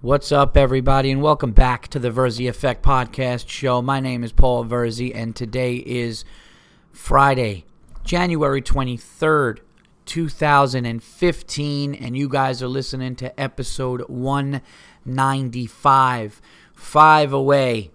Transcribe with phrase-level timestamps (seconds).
[0.00, 3.82] What's up, everybody, and welcome back to the Verzi Effect Podcast Show.
[3.82, 6.24] My name is Paul Verzi, and today is
[6.92, 7.64] Friday,
[8.04, 9.58] January 23rd,
[10.06, 16.42] 2015, and you guys are listening to episode 195,
[16.74, 17.90] five away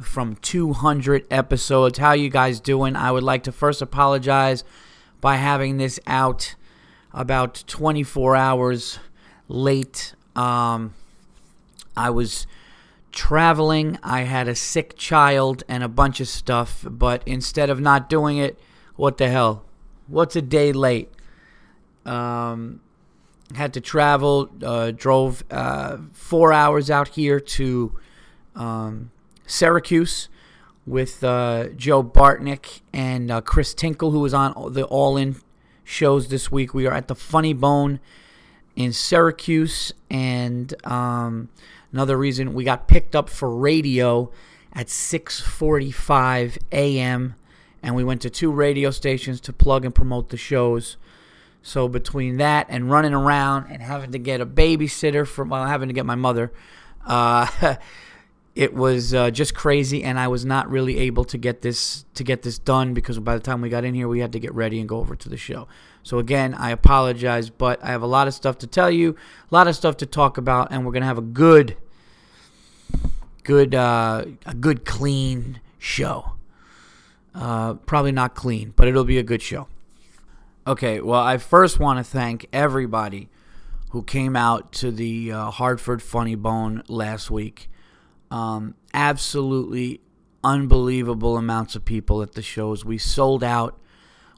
[0.00, 1.98] from 200 episodes.
[1.98, 2.94] How you guys doing?
[2.94, 4.62] I would like to first apologize
[5.20, 6.54] by having this out
[7.12, 9.00] about 24 hours
[9.48, 10.14] late.
[10.36, 10.94] Um,
[11.98, 12.46] I was
[13.12, 13.98] traveling.
[14.02, 18.38] I had a sick child and a bunch of stuff, but instead of not doing
[18.38, 18.58] it,
[18.96, 19.64] what the hell?
[20.06, 21.10] What's a day late?
[22.06, 22.80] Um,
[23.54, 24.50] had to travel.
[24.62, 27.98] Uh, drove uh, four hours out here to
[28.54, 29.10] um,
[29.46, 30.28] Syracuse
[30.86, 35.36] with uh, Joe Bartnick and uh, Chris Tinkle, who was on the All In
[35.84, 36.72] shows this week.
[36.72, 38.00] We are at the Funny Bone
[38.76, 41.48] in Syracuse, and um,
[41.92, 44.30] another reason we got picked up for radio
[44.72, 47.34] at 6:45 a.m.
[47.82, 50.96] and we went to two radio stations to plug and promote the shows.
[51.62, 55.88] So between that and running around and having to get a babysitter for well, having
[55.88, 56.52] to get my mother,
[57.06, 57.76] uh,
[58.54, 62.24] it was uh, just crazy, and I was not really able to get this to
[62.24, 64.54] get this done because by the time we got in here, we had to get
[64.54, 65.68] ready and go over to the show.
[66.08, 69.14] So again, I apologize, but I have a lot of stuff to tell you,
[69.50, 71.76] a lot of stuff to talk about, and we're gonna have a good,
[73.44, 76.32] good, uh, a good clean show.
[77.34, 79.68] Uh, probably not clean, but it'll be a good show.
[80.66, 83.28] Okay, well, I first want to thank everybody
[83.90, 87.68] who came out to the uh, Hartford Funny Bone last week.
[88.30, 90.00] Um, absolutely
[90.42, 92.82] unbelievable amounts of people at the shows.
[92.82, 93.78] We sold out.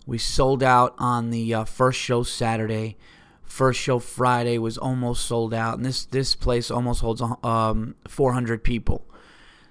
[0.06, 2.96] We sold out on the uh, first show Saturday.
[3.42, 8.62] First show Friday was almost sold out, and this this place almost holds um, 400
[8.62, 9.06] people.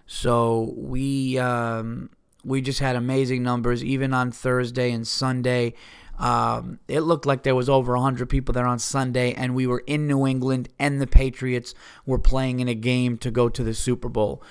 [0.05, 2.09] So we um,
[2.43, 5.73] we just had amazing numbers, even on Thursday and Sunday.
[6.17, 9.83] Um, it looked like there was over 100 people there on Sunday, and we were
[9.87, 11.73] in New England, and the Patriots
[12.05, 14.43] were playing in a game to go to the Super Bowl.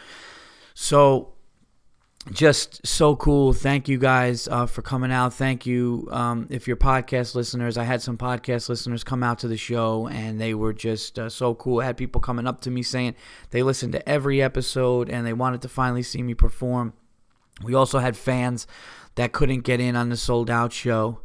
[0.72, 1.34] So,
[2.32, 3.52] just so cool.
[3.52, 5.34] Thank you guys uh, for coming out.
[5.34, 6.08] Thank you.
[6.10, 10.08] Um, if you're podcast listeners, I had some podcast listeners come out to the show,
[10.08, 11.80] and they were just uh, so cool.
[11.80, 13.14] I had people coming up to me saying
[13.50, 16.92] they listened to every episode and they wanted to finally see me perform.
[17.62, 18.66] We also had fans
[19.16, 21.20] that couldn't get in on the sold out show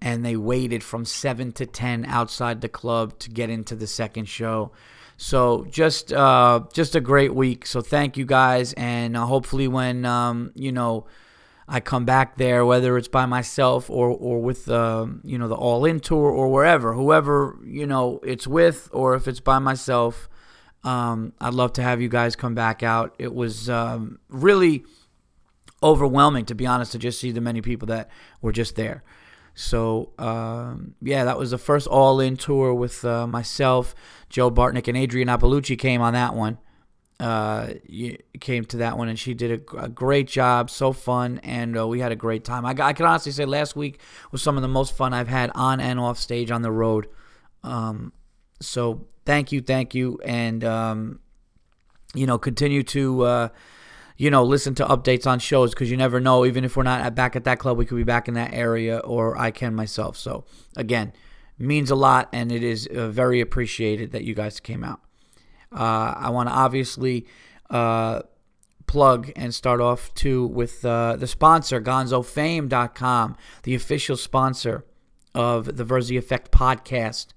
[0.00, 4.26] and they waited from 7 to 10 outside the club to get into the second
[4.26, 4.72] show.
[5.22, 7.66] So just uh, just a great week.
[7.66, 11.04] So thank you guys, and uh, hopefully when um, you know
[11.68, 15.56] I come back there, whether it's by myself or or with uh, you know the
[15.56, 20.26] All In tour or wherever, whoever you know it's with, or if it's by myself,
[20.84, 23.14] um, I'd love to have you guys come back out.
[23.18, 24.84] It was um, really
[25.82, 28.08] overwhelming, to be honest, to just see the many people that
[28.40, 29.04] were just there.
[29.60, 33.94] So um, yeah, that was the first All In tour with uh, myself,
[34.30, 36.58] Joe Bartnick, and Adrienne Iapalucci came on that one.
[37.18, 37.74] Uh,
[38.40, 40.70] came to that one, and she did a, a great job.
[40.70, 42.64] So fun, and uh, we had a great time.
[42.64, 44.00] I, I can honestly say last week
[44.32, 47.06] was some of the most fun I've had on and off stage on the road.
[47.62, 48.14] Um,
[48.60, 51.20] so thank you, thank you, and um,
[52.14, 53.48] you know continue to uh,
[54.20, 56.44] you know, listen to updates on shows because you never know.
[56.44, 58.98] Even if we're not back at that club, we could be back in that area,
[58.98, 60.18] or I can myself.
[60.18, 60.44] So
[60.76, 61.14] again,
[61.58, 65.00] means a lot, and it is uh, very appreciated that you guys came out.
[65.72, 67.26] Uh, I want to obviously
[67.70, 68.20] uh,
[68.86, 74.84] plug and start off too with uh, the sponsor, GonzoFame.com, the official sponsor
[75.34, 77.28] of the Verzi Effect podcast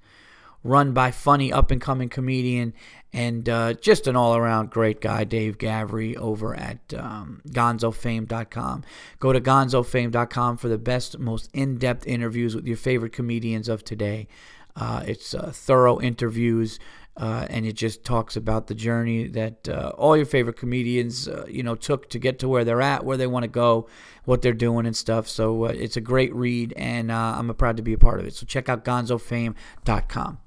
[0.66, 2.74] run by funny up and coming comedian
[3.14, 8.84] and uh, just an all around great guy, Dave Gavry, over at um, gonzofame.com.
[9.20, 13.84] Go to gonzofame.com for the best, most in depth interviews with your favorite comedians of
[13.84, 14.28] today.
[14.76, 16.80] Uh, it's uh, thorough interviews.
[17.16, 21.46] Uh, and it just talks about the journey that uh, all your favorite comedians, uh,
[21.48, 23.88] you know, took to get to where they're at, where they want to go,
[24.26, 25.28] what they're doing, and stuff.
[25.28, 28.34] So it's a great read, and I'm proud to be a part of it.
[28.34, 30.40] So check out gonzofame.com.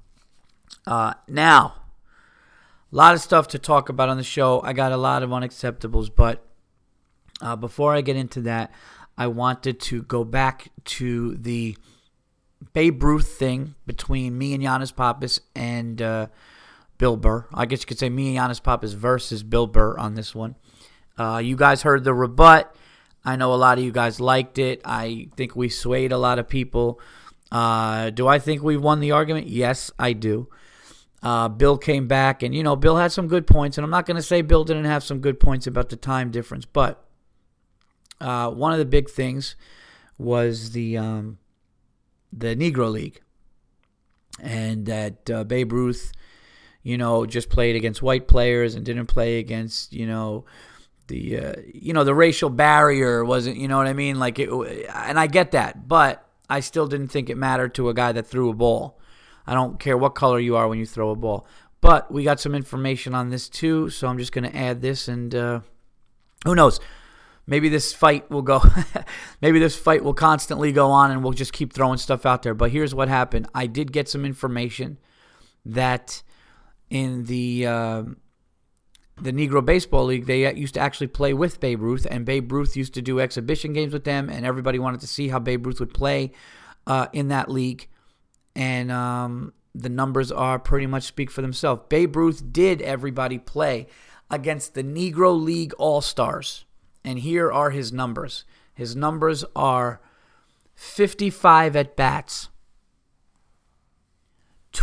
[1.29, 1.73] now,
[2.91, 4.61] a lot of stuff to talk about on the show.
[4.61, 6.45] I got a lot of unacceptables, but
[7.41, 8.71] uh, before I get into that,
[9.17, 11.77] I wanted to go back to the
[12.73, 16.27] Babe Ruth thing between me and Giannis Pappas and uh,
[16.97, 17.45] Bill Burr.
[17.53, 20.55] I guess you could say me and Giannis Pappas versus Bill Burr on this one.
[21.17, 22.73] Uh, you guys heard the rebut.
[23.25, 24.81] I know a lot of you guys liked it.
[24.85, 26.99] I think we swayed a lot of people.
[27.51, 29.47] Uh, do I think we won the argument?
[29.47, 30.47] Yes, I do.
[31.23, 34.05] Uh, Bill came back, and you know Bill had some good points, and I'm not
[34.05, 37.03] going to say Bill didn't have some good points about the time difference, but
[38.21, 39.55] uh, one of the big things
[40.17, 41.39] was the um,
[42.31, 43.21] the Negro League,
[44.41, 46.11] and that uh, Babe Ruth,
[46.83, 50.45] you know, just played against white players and didn't play against you know
[51.07, 54.49] the uh, you know the racial barrier wasn't you know what I mean like it,
[54.49, 58.27] and I get that, but I still didn't think it mattered to a guy that
[58.27, 58.99] threw a ball.
[59.47, 61.47] I don't care what color you are when you throw a ball.
[61.79, 65.07] But we got some information on this too, so I'm just going to add this,
[65.07, 65.61] and uh,
[66.43, 66.79] who knows?
[67.45, 68.61] Maybe this fight will go.
[69.41, 72.53] maybe this fight will constantly go on, and we'll just keep throwing stuff out there.
[72.53, 74.97] But here's what happened: I did get some information
[75.65, 76.23] that
[76.89, 78.03] in the uh,
[79.21, 82.75] the Negro Baseball League, they used to actually play with Babe Ruth, and Babe Ruth
[82.75, 85.79] used to do exhibition games with them, and everybody wanted to see how Babe Ruth
[85.79, 86.31] would play
[86.85, 87.87] uh, in that league
[88.57, 91.83] and um, the numbers are pretty much speak for themselves.
[91.89, 93.85] Babe Ruth did everybody play
[94.31, 96.65] against the Negro League All Stars,
[97.05, 98.45] and here are his numbers.
[98.73, 100.01] His numbers are
[100.73, 102.49] 55 at bats,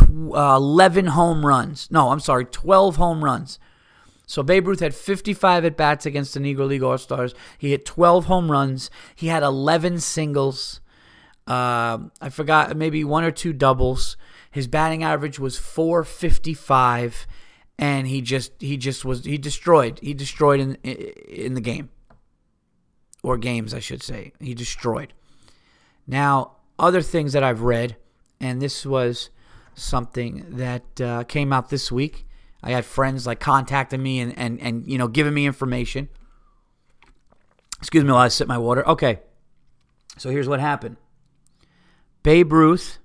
[0.01, 1.91] uh, 11 home runs.
[1.91, 3.59] No, I'm sorry, 12 home runs.
[4.25, 7.35] So Babe Ruth had 55 at bats against the Negro League All Stars.
[7.57, 8.89] He hit 12 home runs.
[9.13, 10.79] He had 11 singles.
[11.47, 14.17] Uh, I forgot maybe one or two doubles.
[14.49, 17.27] His batting average was 455,
[17.77, 21.89] and he just he just was he destroyed he destroyed in in the game
[23.21, 25.13] or games I should say he destroyed.
[26.07, 27.97] Now other things that I've read,
[28.39, 29.29] and this was
[29.75, 32.25] something that uh, came out this week.
[32.63, 36.09] I had friends like contacting me and, and, and you know giving me information.
[37.79, 38.87] Excuse me while I sip my water.
[38.87, 39.19] Okay,
[40.17, 40.97] so here's what happened.
[42.25, 42.97] Babe Ruth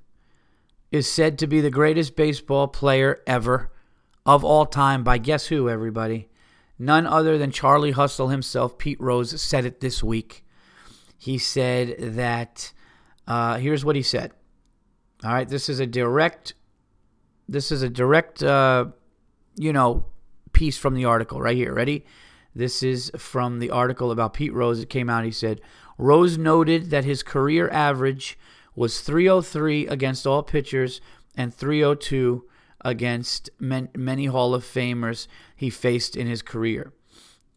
[0.91, 3.71] is said to be the greatest baseball player ever
[4.25, 6.31] of all time by guess who, everybody?
[6.79, 8.79] None other than Charlie Hustle himself.
[8.79, 10.43] Pete Rose said it this week.
[11.19, 12.73] He said that,
[13.27, 14.33] uh, here's what he said.
[15.23, 16.55] All right, this is a direct,
[17.47, 18.87] this is a direct, uh,
[19.55, 20.07] you know,
[20.55, 21.75] piece from the article right here.
[21.75, 22.07] Ready?
[22.55, 24.81] This is from the article about Pete Rose.
[24.81, 25.27] It came out.
[25.27, 25.61] He said,
[25.99, 28.39] Rose noted that his career average
[28.75, 31.01] was 303 against all pitchers
[31.37, 32.45] and 302
[32.83, 36.93] against many Hall of Famers he faced in his career.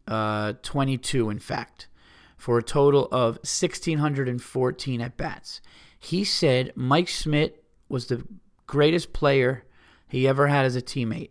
[0.08, 1.88] Uh, 22, in fact,
[2.36, 5.62] for a total of 1,614 at bats.
[5.98, 8.26] He said Mike Schmidt was the
[8.68, 9.64] greatest player
[10.08, 11.30] he ever had as a teammate.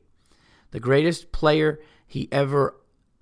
[0.71, 2.77] The greatest player he ever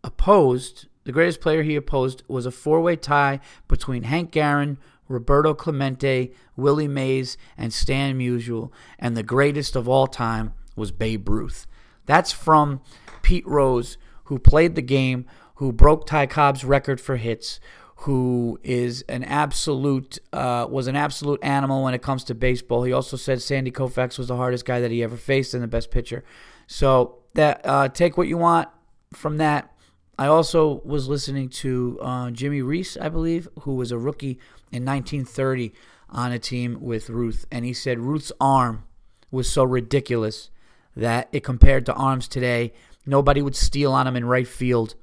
[0.05, 4.79] opposed, the greatest player he opposed was a four way tie between Hank Aaron,
[5.11, 11.29] Roberto Clemente, Willie Mays, and Stan Musial, and the greatest of all time was Babe
[11.29, 11.67] Ruth.
[12.07, 12.81] That's from
[13.23, 15.27] Pete Rose, who played the game,
[15.57, 17.59] who broke Ty Cobb's record for hits,
[17.97, 22.85] who is an absolute uh, was an absolute animal when it comes to baseball.
[22.85, 25.69] He also said Sandy Koufax was the hardest guy that he ever faced and the
[25.69, 26.25] best pitcher.
[26.67, 28.69] So that uh, take what you want
[29.13, 29.75] from that.
[30.21, 34.39] I also was listening to uh, Jimmy Reese, I believe, who was a rookie
[34.71, 35.73] in 1930
[36.11, 38.85] on a team with Ruth, and he said Ruth's arm
[39.31, 40.51] was so ridiculous
[40.95, 42.75] that it compared to arms today,
[43.07, 44.95] nobody would steal on him in right field.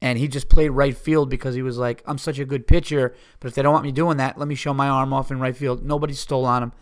[0.00, 3.14] And he just played right field because he was like, I'm such a good pitcher,
[3.40, 5.40] but if they don't want me doing that, let me show my arm off in
[5.40, 5.84] right field.
[5.84, 6.72] Nobody stole on him.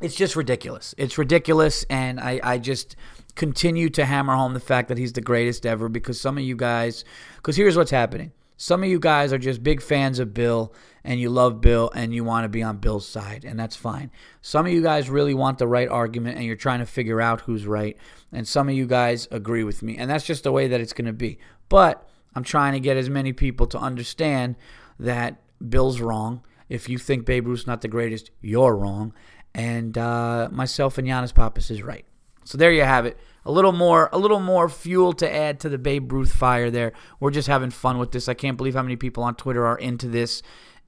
[0.00, 0.94] It's just ridiculous.
[0.96, 2.96] It's ridiculous, and I, I just
[3.34, 6.56] continue to hammer home the fact that he's the greatest ever because some of you
[6.56, 7.04] guys,
[7.36, 8.32] because here's what's happening.
[8.56, 10.74] Some of you guys are just big fans of Bill
[11.04, 14.10] and you love Bill and you want to be on Bill's side, and that's fine.
[14.42, 17.42] Some of you guys really want the right argument and you're trying to figure out
[17.42, 17.96] who's right,
[18.32, 20.92] and some of you guys agree with me, and that's just the way that it's
[20.92, 21.38] going to be.
[21.68, 24.56] But I'm trying to get as many people to understand
[24.98, 26.42] that Bill's wrong.
[26.68, 29.14] If you think Babe Ruth's not the greatest, you're wrong.
[29.54, 32.04] And uh, myself and Giannis Pappas is right.
[32.44, 35.68] So there you have it a little more a little more fuel to add to
[35.68, 36.92] the Babe Ruth fire there.
[37.18, 38.28] We're just having fun with this.
[38.28, 40.42] I can't believe how many people on Twitter are into this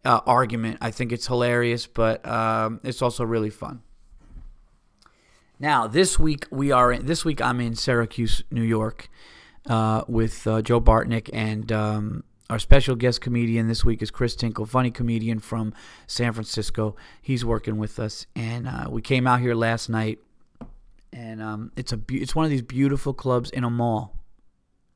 [0.04, 0.78] uh, argument.
[0.80, 3.82] I think it's hilarious, but um, it's also really fun.
[5.58, 9.08] Now this week we are in, this week I'm in Syracuse, New York,
[9.66, 14.36] uh, with uh, Joe Bartnick and um, our special guest comedian this week is Chris
[14.36, 15.72] Tinkle, funny comedian from
[16.06, 16.96] San Francisco.
[17.22, 20.18] He's working with us, and uh, we came out here last night
[21.12, 24.16] and um, it's a be- it's one of these beautiful clubs in a mall.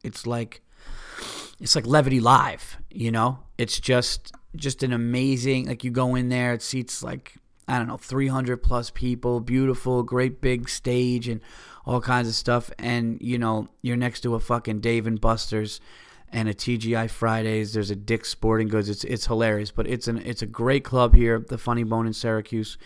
[0.02, 0.62] It's like
[1.60, 3.38] it's like Levity Live, you know.
[3.58, 7.34] It's just just an amazing like you go in there, it seats like
[7.66, 11.40] I don't know, 300 plus people, beautiful, great big stage and
[11.86, 12.70] all kinds of stuff.
[12.78, 15.80] And, you know, you're next to a fucking Dave and Buster's
[16.34, 17.72] and a TGI Fridays.
[17.72, 18.88] There's a Dick's Sporting Goods.
[18.88, 22.12] It's it's hilarious, but it's an it's a great club here, the Funny Bone in
[22.12, 22.76] Syracuse.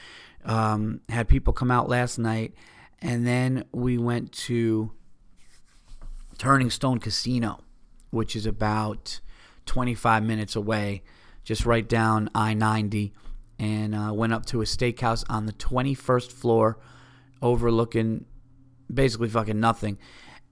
[0.44, 2.54] Um, had people come out last night,
[3.00, 4.92] and then we went to
[6.36, 7.64] Turning Stone Casino,
[8.10, 9.20] which is about
[9.64, 11.02] 25 minutes away,
[11.42, 13.12] just right down I 90
[13.58, 16.78] and uh, went up to a steakhouse on the 21st floor,
[17.42, 18.24] overlooking
[18.92, 19.98] basically fucking nothing.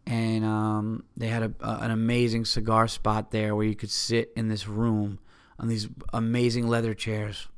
[0.07, 4.49] And um, they had a, an amazing cigar spot there where you could sit in
[4.49, 5.19] this room
[5.59, 7.49] on these amazing leather chairs,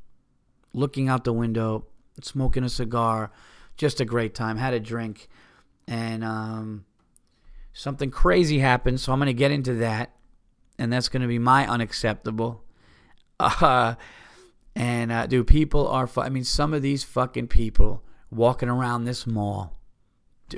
[0.73, 1.85] looking out the window,
[2.21, 3.31] smoking a cigar.
[3.77, 4.57] Just a great time.
[4.57, 5.29] Had a drink.
[5.87, 6.85] And um,
[7.73, 10.15] something crazy happened, so I'm going to get into that.
[10.77, 12.63] And that's going to be my unacceptable.
[13.41, 13.95] Uh,
[14.75, 16.07] and uh, people are.
[16.07, 19.77] Fu- I mean, some of these fucking people walking around this mall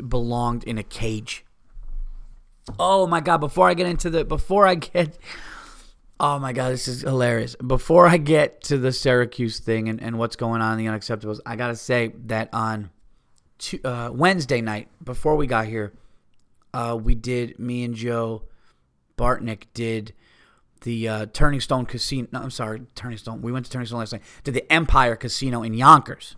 [0.07, 1.45] belonged in a cage.
[2.79, 3.37] Oh my god!
[3.37, 5.17] Before I get into the, before I get,
[6.19, 7.55] oh my god, this is hilarious.
[7.55, 11.39] Before I get to the Syracuse thing and, and what's going on in the unacceptables,
[11.45, 12.91] I gotta say that on
[13.83, 15.93] uh, Wednesday night before we got here,
[16.73, 18.43] uh, we did me and Joe
[19.17, 20.13] Bartnick did
[20.81, 22.27] the uh, Turning Stone Casino.
[22.31, 23.41] No, I'm sorry, Turning Stone.
[23.41, 24.23] We went to Turning Stone last night.
[24.43, 26.35] Did the Empire Casino in Yonkers,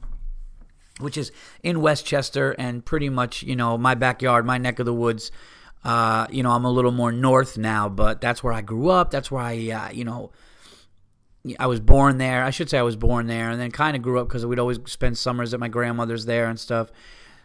[0.99, 1.31] which is
[1.63, 5.31] in Westchester and pretty much you know my backyard, my neck of the woods.
[5.83, 9.11] Uh, you know, I'm a little more north now, but that's where I grew up.
[9.11, 10.31] That's where I, uh, you know,
[11.59, 12.43] I was born there.
[12.43, 14.59] I should say I was born there, and then kind of grew up because we'd
[14.59, 16.89] always spend summers at my grandmother's there and stuff.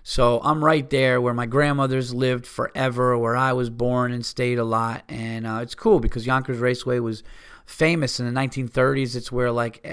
[0.04, 4.58] So I'm right there where my grandmothers lived forever, where I was born and stayed
[4.58, 7.24] a lot, and uh, it's cool because Yonkers Raceway was
[7.66, 9.16] famous in the 1930s.
[9.16, 9.84] It's where like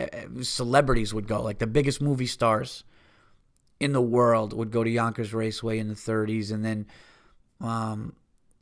[0.41, 2.83] celebrities would go, like the biggest movie stars
[3.79, 6.85] in the world would go to Yonkers Raceway in the 30s, and then
[7.59, 8.13] um,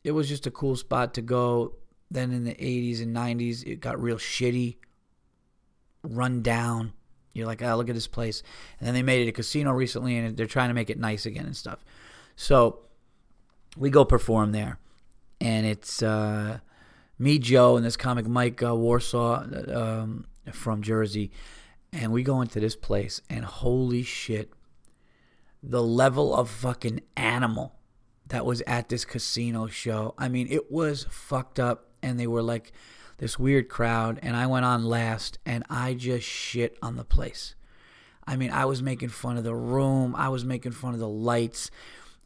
[0.04, 1.74] it was just a cool spot to go.
[2.12, 4.76] Then in the 80s and 90s, it got real shitty,
[6.04, 6.94] run down
[7.34, 8.44] you're like, oh, look at this place.
[8.80, 11.26] And then they made it a casino recently, and they're trying to make it nice
[11.26, 11.84] again and stuff.
[12.36, 12.80] So
[13.76, 14.80] we go perform there,
[15.42, 16.60] and it's uh,
[17.18, 19.44] me, Joe, and this comic Mike uh, Warsaw
[19.74, 21.32] um, from Jersey,
[21.92, 24.52] and we go into this place, and holy shit,
[25.62, 27.74] the level of fucking animal
[28.34, 30.16] that was at this casino show.
[30.18, 32.72] I mean, it was fucked up, and they were like
[33.20, 37.54] this weird crowd, and I went on last, and I just shit on the place.
[38.26, 41.08] I mean, I was making fun of the room, I was making fun of the
[41.08, 41.70] lights.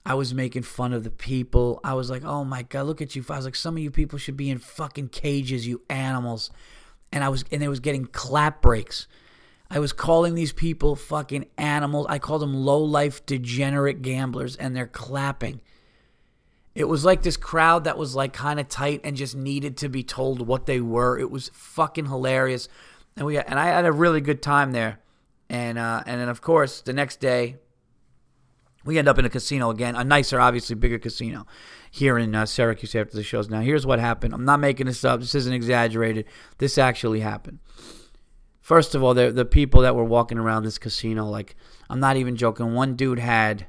[0.05, 1.81] I was making fun of the people.
[1.83, 3.25] I was like, oh my God, look at you.
[3.29, 6.51] I was like, some of you people should be in fucking cages, you animals.
[7.11, 9.07] And I was, and they was getting clap breaks.
[9.69, 12.05] I was calling these people fucking animals.
[12.07, 15.59] I called them low life degenerate gamblers, and they're clapping.
[16.77, 19.89] It was like this crowd that was like kind of tight and just needed to
[19.89, 21.17] be told what they were.
[21.17, 22.69] It was fucking hilarious,
[23.15, 24.99] and we and I had a really good time there.
[25.49, 27.55] And uh, and then of course the next day,
[28.85, 31.47] we end up in a casino again, a nicer, obviously bigger casino
[31.89, 33.49] here in uh, Syracuse after the shows.
[33.49, 34.35] Now here's what happened.
[34.35, 35.19] I'm not making this up.
[35.19, 36.25] This isn't exaggerated.
[36.59, 37.57] This actually happened.
[38.61, 41.55] First of all, the the people that were walking around this casino, like
[41.89, 42.75] I'm not even joking.
[42.75, 43.65] One dude had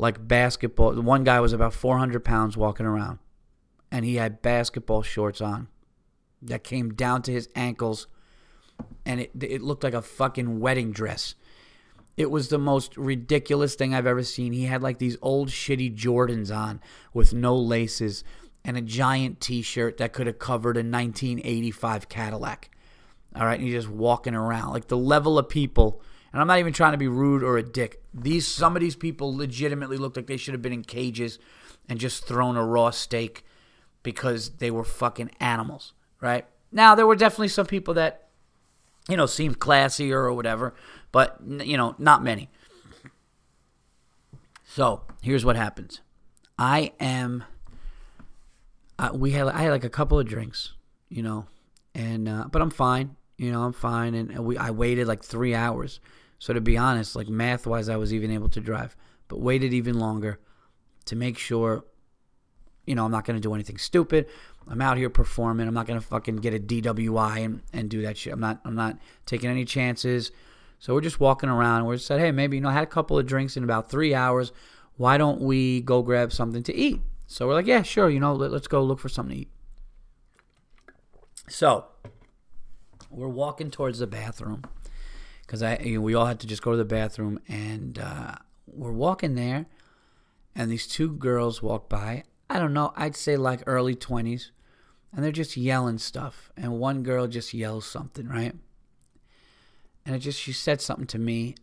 [0.00, 0.94] like basketball.
[0.94, 3.18] One guy was about 400 pounds walking around,
[3.92, 5.68] and he had basketball shorts on
[6.42, 8.06] that came down to his ankles,
[9.04, 11.34] and it it looked like a fucking wedding dress.
[12.16, 14.52] It was the most ridiculous thing I've ever seen.
[14.52, 16.80] He had like these old shitty Jordans on
[17.14, 18.24] with no laces
[18.64, 22.70] and a giant T-shirt that could have covered a 1985 Cadillac.
[23.34, 26.58] All right, and he's just walking around like the level of people and I'm not
[26.58, 28.02] even trying to be rude or a dick.
[28.14, 31.38] These some of these people legitimately looked like they should have been in cages
[31.88, 33.44] and just thrown a raw steak
[34.02, 36.46] because they were fucking animals, right?
[36.72, 38.28] Now there were definitely some people that
[39.08, 40.74] you know seemed classier or whatever,
[41.12, 42.48] but you know, not many.
[44.64, 46.00] So, here's what happens.
[46.56, 47.42] I am
[49.00, 50.74] uh, we had I had like a couple of drinks,
[51.08, 51.46] you know,
[51.94, 53.16] and uh, but I'm fine.
[53.36, 55.98] You know, I'm fine, and we I waited like three hours
[56.40, 58.96] so to be honest, like math wise, I was even able to drive,
[59.28, 60.40] but waited even longer
[61.04, 61.84] to make sure,
[62.86, 64.26] you know, I'm not going to do anything stupid.
[64.66, 65.68] I'm out here performing.
[65.68, 68.32] I'm not going to fucking get a DWI and, and do that shit.
[68.32, 70.32] I'm not, I'm not taking any chances.
[70.78, 71.84] So we're just walking around.
[71.84, 74.14] We said, hey, maybe, you know, I had a couple of drinks in about three
[74.14, 74.50] hours.
[74.96, 77.02] Why don't we go grab something to eat?
[77.26, 78.08] So we're like, yeah, sure.
[78.08, 79.50] You know, let, let's go look for something to eat.
[81.48, 81.84] So
[83.10, 84.64] we're walking towards the bathroom
[85.50, 88.36] because I you know, we all had to just go to the bathroom, and uh,
[88.68, 89.66] we're walking there,
[90.54, 92.22] and these two girls walk by.
[92.48, 94.52] I don't know, I'd say like early twenties,
[95.12, 98.54] and they're just yelling stuff, and one girl just yells something, right?
[100.06, 101.56] And it just she said something to me,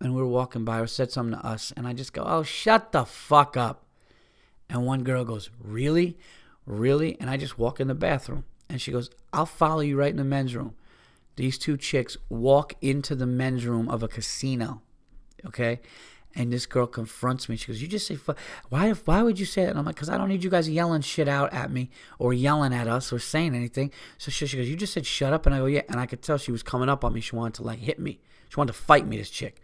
[0.00, 2.42] and we were walking by, or said something to us, and I just go, "Oh,
[2.42, 3.86] shut the fuck up!"
[4.68, 6.18] And one girl goes, "Really,
[6.66, 10.10] really?" And I just walk in the bathroom, and she goes, "I'll follow you right
[10.10, 10.74] in the men's room."
[11.36, 14.82] These two chicks walk into the men's room of a casino,
[15.46, 15.80] okay?
[16.34, 17.56] And this girl confronts me.
[17.56, 18.38] She goes, "You just say fuck.
[18.68, 18.92] Why?
[18.92, 21.02] Why would you say that?" And I'm like, "Cause I don't need you guys yelling
[21.02, 24.68] shit out at me or yelling at us or saying anything." So she, she goes,
[24.68, 26.62] "You just said shut up," and I go, "Yeah." And I could tell she was
[26.62, 27.20] coming up on me.
[27.20, 28.20] She wanted to like hit me.
[28.48, 29.16] She wanted to fight me.
[29.16, 29.60] This chick.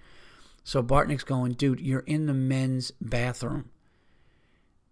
[0.64, 3.70] So Bartnick's going, "Dude, you're in the men's bathroom."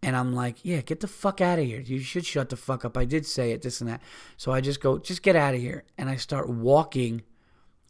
[0.04, 1.80] And I'm like, yeah, get the fuck out of here.
[1.80, 2.94] You should shut the fuck up.
[2.94, 4.02] I did say it, this and that.
[4.36, 5.84] So I just go, just get out of here.
[5.96, 7.22] And I start walking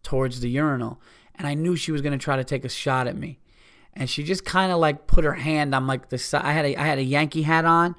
[0.04, 1.00] towards the urinal.
[1.35, 3.40] And I knew she was going to try to take a shot at me.
[3.94, 6.44] And she just kind of like put her hand on like the side.
[6.44, 7.97] I had a, I had a Yankee hat on.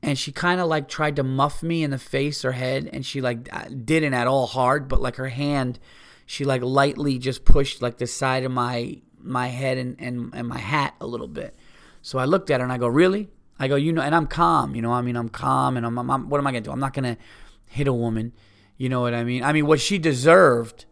[0.00, 2.88] And she kind of like tried to muff me in the face or head.
[2.92, 5.80] And she like uh, didn't at all hard, but like her hand,
[6.24, 10.46] she like lightly just pushed like the side of my my head and, and, and
[10.46, 11.56] my hat a little bit.
[12.04, 13.30] So I looked at her and I go, really?
[13.58, 14.92] I go, you know, and I'm calm, you know.
[14.92, 16.70] I mean, I'm calm, and I'm, I'm, I'm what am I gonna do?
[16.70, 17.16] I'm not gonna
[17.66, 18.34] hit a woman,
[18.76, 19.42] you know what I mean?
[19.42, 20.84] I mean, what she deserved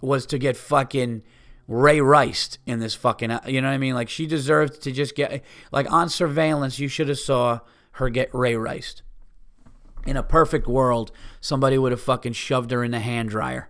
[0.00, 1.22] was to get fucking
[1.66, 3.92] Ray Rice in this fucking, uh, you know what I mean?
[3.92, 7.60] Like she deserved to just get, like on surveillance, you should have saw
[7.92, 9.02] her get Ray Rice.
[10.06, 11.12] In a perfect world,
[11.42, 13.68] somebody would have fucking shoved her in the hand dryer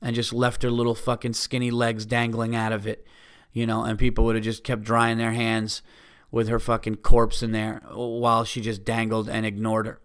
[0.00, 3.04] and just left her little fucking skinny legs dangling out of it,
[3.52, 5.82] you know, and people would have just kept drying their hands
[6.30, 10.00] with her fucking corpse in there while she just dangled and ignored her.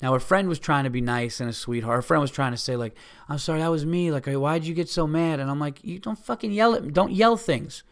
[0.00, 1.96] Now her friend was trying to be nice and a sweetheart.
[1.96, 2.96] Her friend was trying to say like,
[3.28, 4.10] "I'm sorry, that was me.
[4.10, 6.90] Like, why'd you get so mad?" And I'm like, "You don't fucking yell at me.
[6.90, 7.84] Don't yell things."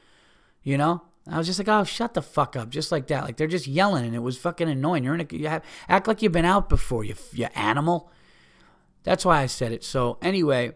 [0.63, 1.03] You know?
[1.31, 3.25] I was just like, "Oh, shut the fuck up," just like that.
[3.25, 5.05] Like they're just yelling, and it was fucking annoying.
[5.05, 8.11] You're in a, you have, act like you've been out before, you you animal.
[9.05, 9.85] That's why I said it.
[9.85, 10.73] So anyway,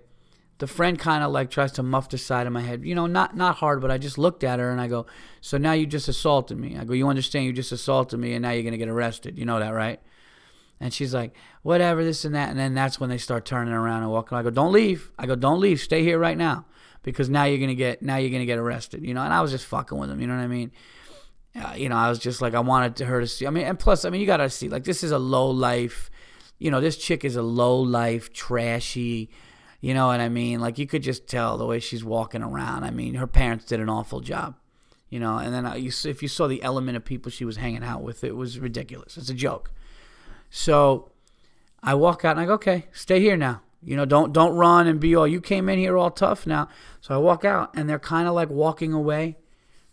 [0.64, 2.86] the friend kind of like tries to muff the side of my head.
[2.86, 5.04] You know, not not hard, but I just looked at her and I go,
[5.42, 7.44] "So now you just assaulted me." I go, "You understand?
[7.44, 9.38] You just assaulted me, and now you're gonna get arrested.
[9.38, 10.00] You know that, right?"
[10.80, 14.04] And she's like, "Whatever, this and that." And then that's when they start turning around
[14.04, 14.38] and walking.
[14.38, 15.80] I go, "Don't leave." I go, "Don't leave.
[15.80, 16.64] Stay here right now,
[17.02, 19.20] because now you're gonna get now you're gonna get arrested." You know.
[19.20, 20.18] And I was just fucking with them.
[20.18, 20.72] You know what I mean?
[21.54, 23.46] Uh, you know, I was just like, I wanted her to see.
[23.46, 26.10] I mean, and plus, I mean, you gotta see, like, this is a low life.
[26.58, 29.28] You know, this chick is a low life, trashy
[29.84, 30.60] you know what I mean?
[30.60, 32.84] Like you could just tell the way she's walking around.
[32.84, 34.54] I mean, her parents did an awful job.
[35.10, 37.84] You know, and then uh, if you saw the element of people she was hanging
[37.84, 39.18] out with, it was ridiculous.
[39.18, 39.70] It's a joke.
[40.48, 41.12] So
[41.82, 43.60] I walk out and I go, okay, stay here now.
[43.82, 45.28] You know, don't don't run and be all.
[45.28, 46.70] You came in here all tough now.
[47.02, 49.36] So I walk out and they're kind of like walking away,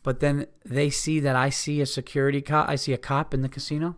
[0.04, 2.70] but then they see that I see a security cop.
[2.70, 3.98] I see a cop in the casino,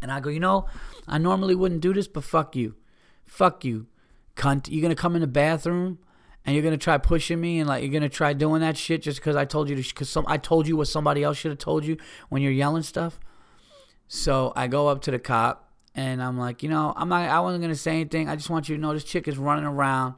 [0.00, 0.66] and I go, you know,
[1.08, 2.76] I normally wouldn't do this, but fuck you,
[3.24, 3.88] fuck you
[4.36, 4.68] cunt.
[4.70, 5.98] You're gonna come in the bathroom
[6.44, 9.18] and you're gonna try pushing me and like you're gonna try doing that shit just
[9.18, 9.82] because I told you to.
[9.82, 11.96] Because some I told you what somebody else should have told you
[12.28, 13.18] when you're yelling stuff.
[14.08, 17.28] So I go up to the cop and I'm like, you know, I'm not.
[17.28, 18.28] I wasn't gonna say anything.
[18.28, 20.14] I just want you to know this chick is running around.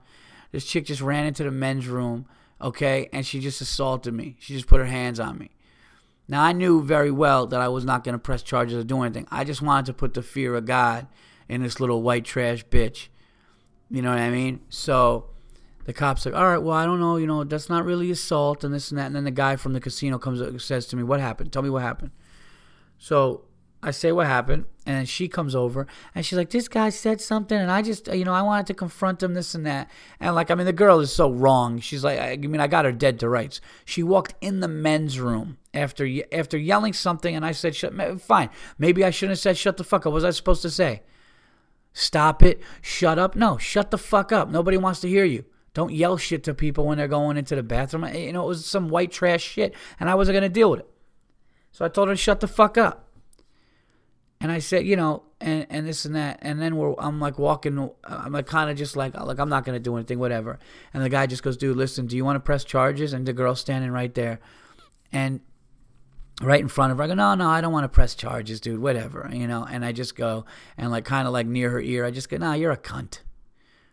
[0.53, 2.27] This chick just ran into the men's room,
[2.61, 4.37] okay, and she just assaulted me.
[4.39, 5.51] She just put her hands on me.
[6.29, 9.27] Now I knew very well that I was not gonna press charges or do anything.
[9.31, 11.07] I just wanted to put the fear of God
[11.49, 13.09] in this little white trash bitch.
[13.91, 14.61] You know what I mean?
[14.69, 15.27] So
[15.85, 18.65] the cop's like, all right, well, I don't know, you know, that's not really assault
[18.65, 19.07] and this and that.
[19.07, 21.53] And then the guy from the casino comes up says to me, what happened?
[21.53, 22.11] Tell me what happened.
[22.99, 23.45] So
[23.85, 27.59] I say what happened, and she comes over and she's like, "This guy said something,
[27.59, 30.51] and I just, you know, I wanted to confront him, this and that." And like,
[30.51, 31.81] I mean, the girl is so wrong.
[31.81, 33.61] She's like, I mean, I got her dead to rights.
[33.85, 37.93] She walked in the men's room after after yelling something, and I said, "Shut,
[38.23, 40.71] fine, maybe I shouldn't have said shut the fuck up." What was I supposed to
[40.71, 41.03] say?
[41.95, 42.61] Stop it.
[42.83, 43.37] Shut up.
[43.37, 44.51] No, shut the fuck up.
[44.51, 45.45] Nobody wants to hear you.
[45.73, 48.05] Don't yell shit to people when they're going into the bathroom.
[48.15, 50.81] You know, it was some white trash shit, and I wasn't going to deal with
[50.81, 50.91] it.
[51.73, 53.09] So I told her shut the fuck up.
[54.41, 56.39] And I said, you know, and, and this and that.
[56.43, 59.65] And then we're, I'm like walking, I'm like kind of just like, like I'm not
[59.65, 60.59] going to do anything, whatever.
[60.93, 63.13] And the guy just goes, dude, listen, do you want to press charges?
[63.13, 64.41] And the girl's standing right there.
[65.13, 65.41] And
[66.43, 67.05] right in front of her.
[67.05, 68.81] I go, no, no, I don't want to press charges, dude.
[68.81, 69.65] Whatever, you know.
[69.65, 70.45] And I just go
[70.77, 72.05] and like kind of like near her ear.
[72.05, 73.21] I just go, nah, you're a cunt,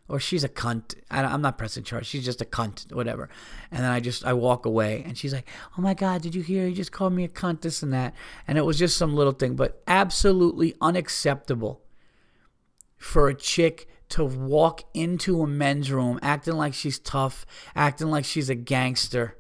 [0.08, 0.96] or she's a cunt.
[1.10, 2.08] I, am not pressing charges.
[2.08, 3.30] She's just a cunt, whatever.
[3.72, 6.42] And then I just I walk away, and she's like, oh my god, did you
[6.42, 6.68] hear?
[6.68, 8.14] He just called me a cunt, this and that.
[8.48, 11.82] And it was just some little thing, but absolutely unacceptable
[12.98, 18.26] for a chick to walk into a men's room acting like she's tough, acting like
[18.26, 19.38] she's a gangster,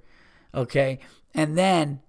[0.55, 0.99] okay?
[1.33, 1.99] And then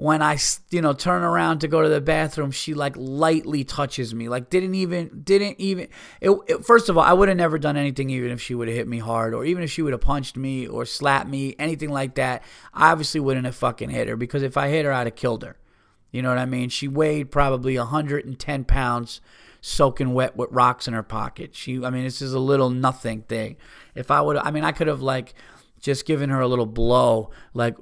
[0.00, 0.38] when I,
[0.70, 4.30] you know, turn around to go to the bathroom, she like lightly touches me.
[4.30, 5.88] Like didn't even didn't even
[6.22, 8.66] it, it, first of all, I would have never done anything even if she would
[8.66, 11.54] have hit me hard or even if she would have punched me or slapped me,
[11.58, 12.42] anything like that.
[12.72, 15.42] I obviously wouldn't have fucking hit her because if I hit her, I'd have killed
[15.42, 15.58] her.
[16.10, 16.70] You know what I mean?
[16.70, 19.20] She weighed probably 110 pounds
[19.60, 21.54] soaking wet with rocks in her pocket.
[21.54, 23.58] She I mean, this is a little nothing thing.
[23.94, 25.34] If I would I mean, I could have like
[25.80, 27.76] just giving her a little blow, like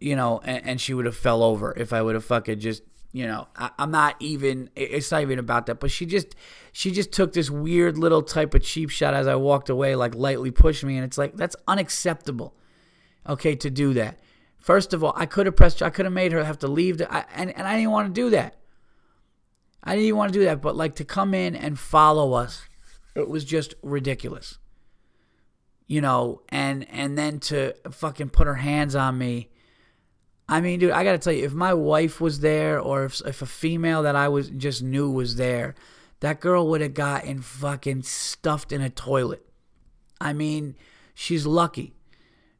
[0.00, 2.82] you know, and, and she would have fell over if I would have fucking just
[3.12, 5.80] you know I, am not even it's not even about that.
[5.80, 6.34] But she just
[6.72, 10.14] she just took this weird little type of cheap shot as i walked away like
[10.14, 10.96] lightly pushed me.
[10.96, 12.54] And it's like that's unacceptable
[13.28, 14.18] okay to do that.
[14.58, 16.98] First of all i could have pressed i could have made her have to leave
[16.98, 18.56] the, I, and, and i didn't want to do that.
[19.82, 20.60] I didn't even want to do that.
[20.60, 22.62] But like to come in and follow us
[23.14, 24.58] it was just ridiculous
[25.90, 29.48] you know, and and then to fucking put her hands on me.
[30.48, 33.42] I mean, dude, I gotta tell you, if my wife was there, or if if
[33.42, 35.74] a female that I was just knew was there,
[36.20, 39.44] that girl would have gotten fucking stuffed in a toilet.
[40.20, 40.76] I mean,
[41.12, 41.92] she's lucky,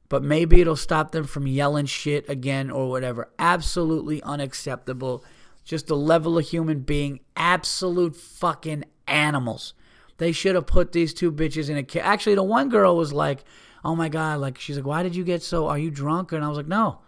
[0.08, 3.30] but maybe it'll stop them from yelling shit again or whatever.
[3.38, 5.24] Absolutely unacceptable.
[5.62, 9.72] Just a level of human being, absolute fucking animals.
[10.20, 12.02] They should have put these two bitches in a cage.
[12.04, 13.42] Actually, the one girl was like,
[13.82, 15.66] "Oh my god!" Like she's like, "Why did you get so?
[15.66, 16.98] Are you drunk?" And I was like, "No."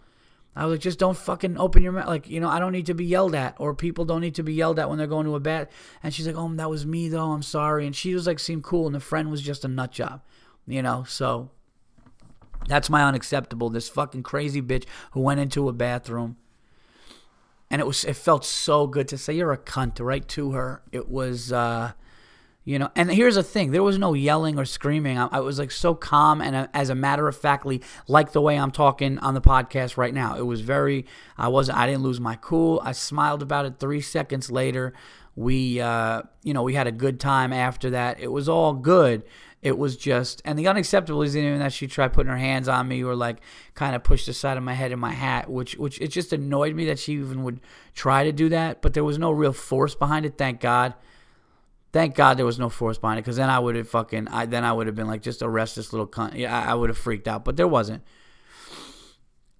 [0.55, 2.07] I was like, just don't fucking open your mouth.
[2.07, 4.43] Like, you know, I don't need to be yelled at, or people don't need to
[4.43, 5.69] be yelled at when they're going to a bed.
[6.03, 7.31] And she's like, oh, that was me, though.
[7.31, 7.87] I'm sorry.
[7.87, 8.85] And she was like, seemed cool.
[8.85, 10.21] And the friend was just a nut job,
[10.67, 11.05] you know?
[11.07, 11.49] So
[12.67, 13.71] that's my unacceptable.
[13.71, 16.37] This fucking crazy bitch who went into a bathroom.
[17.71, 20.83] And it was, it felt so good to say, you're a cunt, right to her.
[20.91, 21.93] It was, uh,
[22.65, 25.17] you know, and here's the thing: there was no yelling or screaming.
[25.17, 28.41] I, I was like so calm and uh, as a matter of factly, like the
[28.41, 30.37] way I'm talking on the podcast right now.
[30.37, 31.05] It was very.
[31.37, 31.77] I wasn't.
[31.77, 32.81] I didn't lose my cool.
[32.83, 33.79] I smiled about it.
[33.79, 34.93] Three seconds later,
[35.35, 38.19] we, uh, you know, we had a good time after that.
[38.19, 39.23] It was all good.
[39.61, 42.87] It was just, and the unacceptable is even that she tried putting her hands on
[42.87, 43.37] me or like
[43.75, 46.33] kind of pushed the side of my head in my hat, which, which it just
[46.33, 47.61] annoyed me that she even would
[47.95, 48.81] try to do that.
[48.81, 50.37] But there was no real force behind it.
[50.37, 50.95] Thank God.
[51.93, 54.47] Thank God there was no force behind it, because then I would have fucking, I
[54.47, 56.35] then I would have been like, just arrest this little cunt.
[56.35, 58.03] Yeah, I, I would have freaked out, but there wasn't.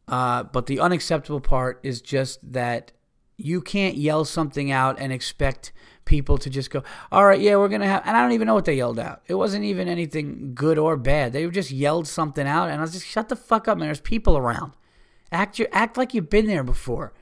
[0.08, 2.92] Uh, but the unacceptable part is just that
[3.38, 5.72] you can't yell something out and expect
[6.06, 8.02] people to just go, all right, yeah, we're gonna have.
[8.06, 9.22] And I don't even know what they yelled out.
[9.28, 11.34] It wasn't even anything good or bad.
[11.34, 13.88] They just yelled something out, and I was just shut the fuck up, man.
[13.88, 14.74] There's people around.
[15.32, 17.14] Act your act like you've been there before.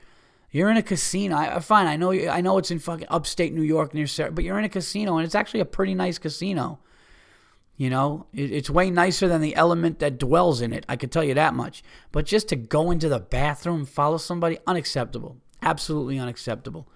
[0.52, 1.34] You're in a casino.
[1.34, 2.12] I, fine, I know.
[2.12, 5.16] I know it's in fucking upstate New York near, Sarah, but you're in a casino,
[5.16, 6.78] and it's actually a pretty nice casino.
[7.78, 10.84] You know, it, it's way nicer than the element that dwells in it.
[10.90, 11.82] I could tell you that much.
[12.12, 15.38] But just to go into the bathroom, follow somebody, unacceptable.
[15.62, 16.86] Absolutely unacceptable.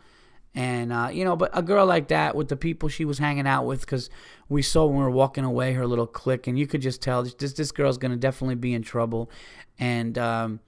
[0.55, 3.47] And uh, you know, but a girl like that with the people she was hanging
[3.47, 4.11] out with, because
[4.51, 7.23] we saw when we were walking away her little clique, and you could just tell
[7.23, 9.31] this this girl's gonna definitely be in trouble.
[9.79, 10.61] And um,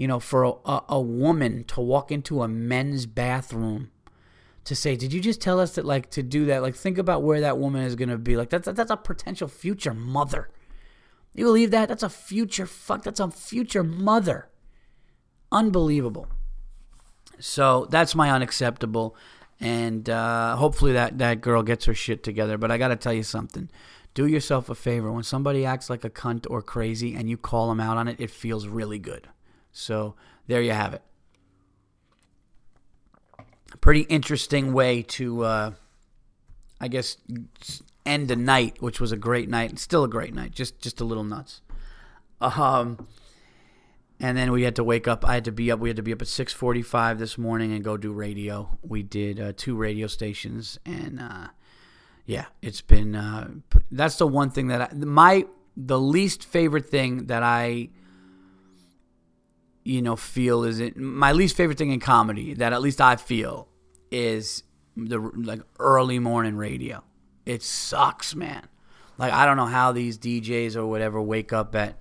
[0.00, 3.90] you know, for a, a, woman to walk into a men's bathroom
[4.64, 6.62] to say, "Did you just tell us that like to do that?
[6.62, 8.34] Like think about where that woman is gonna be.
[8.34, 10.48] Like that's that's a potential future mother.
[11.34, 11.90] You believe that?
[11.90, 13.02] That's a future fuck.
[13.02, 14.48] That's a future mother.
[15.52, 16.28] Unbelievable.
[17.38, 19.14] So that's my unacceptable,
[19.60, 22.56] and uh, hopefully that that girl gets her shit together.
[22.56, 23.68] But I gotta tell you something.
[24.14, 25.12] Do yourself a favor.
[25.12, 28.18] When somebody acts like a cunt or crazy and you call them out on it,
[28.18, 29.28] it feels really good.
[29.72, 30.14] So
[30.46, 31.02] there you have it.
[33.80, 35.70] Pretty interesting way to, uh,
[36.80, 37.16] I guess,
[38.04, 39.78] end a night, which was a great night.
[39.78, 41.62] Still a great night, just just a little nuts.
[42.40, 43.06] Um,
[44.18, 45.26] and then we had to wake up.
[45.26, 45.78] I had to be up.
[45.78, 48.76] We had to be up at six forty-five this morning and go do radio.
[48.82, 51.48] We did uh, two radio stations, and uh,
[52.26, 53.14] yeah, it's been.
[53.14, 53.50] Uh,
[53.90, 57.88] that's the one thing that I, my the least favorite thing that I
[59.84, 63.16] you know feel is it my least favorite thing in comedy that at least I
[63.16, 63.68] feel
[64.10, 64.62] is
[64.96, 67.02] the like early morning radio.
[67.46, 68.68] It sucks, man.
[69.18, 71.98] Like I don't know how these DJs or whatever wake up at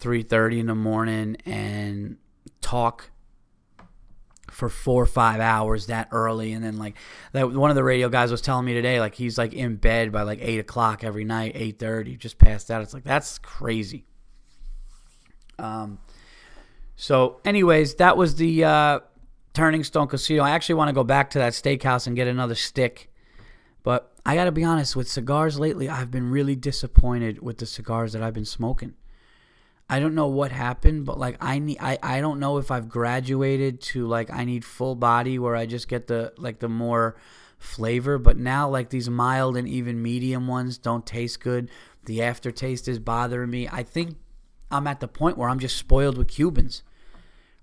[0.00, 2.16] 3:30 in the morning and
[2.60, 3.10] talk
[4.50, 6.94] for four or five hours that early and then like
[7.32, 10.10] that one of the radio guys was telling me today like he's like in bed
[10.12, 14.06] by like eight o'clock every night 8.30 just passed out it's like that's crazy
[15.58, 15.98] um
[16.96, 19.00] so, anyways, that was the uh,
[19.52, 20.42] Turning Stone Casino.
[20.42, 23.10] I actually want to go back to that steakhouse and get another stick,
[23.82, 25.88] but I got to be honest with cigars lately.
[25.88, 28.94] I've been really disappointed with the cigars that I've been smoking.
[29.88, 32.88] I don't know what happened, but like I need I, I don't know if I've
[32.88, 37.16] graduated to like I need full body where I just get the like the more
[37.58, 41.70] flavor, but now like these mild and even medium ones don't taste good.
[42.06, 43.68] The aftertaste is bothering me.
[43.68, 44.16] I think
[44.70, 46.82] I'm at the point where I'm just spoiled with Cubans.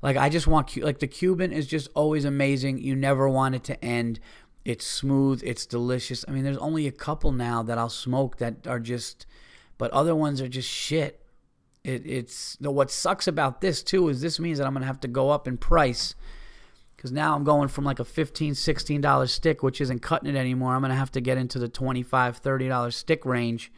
[0.01, 2.77] Like I just want like the Cuban is just always amazing.
[2.77, 4.19] You never want it to end.
[4.65, 6.23] It's smooth, it's delicious.
[6.27, 9.25] I mean, there's only a couple now that I'll smoke that are just
[9.77, 11.19] but other ones are just shit.
[11.83, 15.07] It, it's what sucks about this too is this means that I'm gonna have to
[15.07, 16.15] go up in price
[16.95, 20.37] because now I'm going from like a 15 16 dollar stick, which isn't cutting it
[20.37, 20.73] anymore.
[20.73, 23.71] I'm gonna have to get into the 25 30 dollar stick range,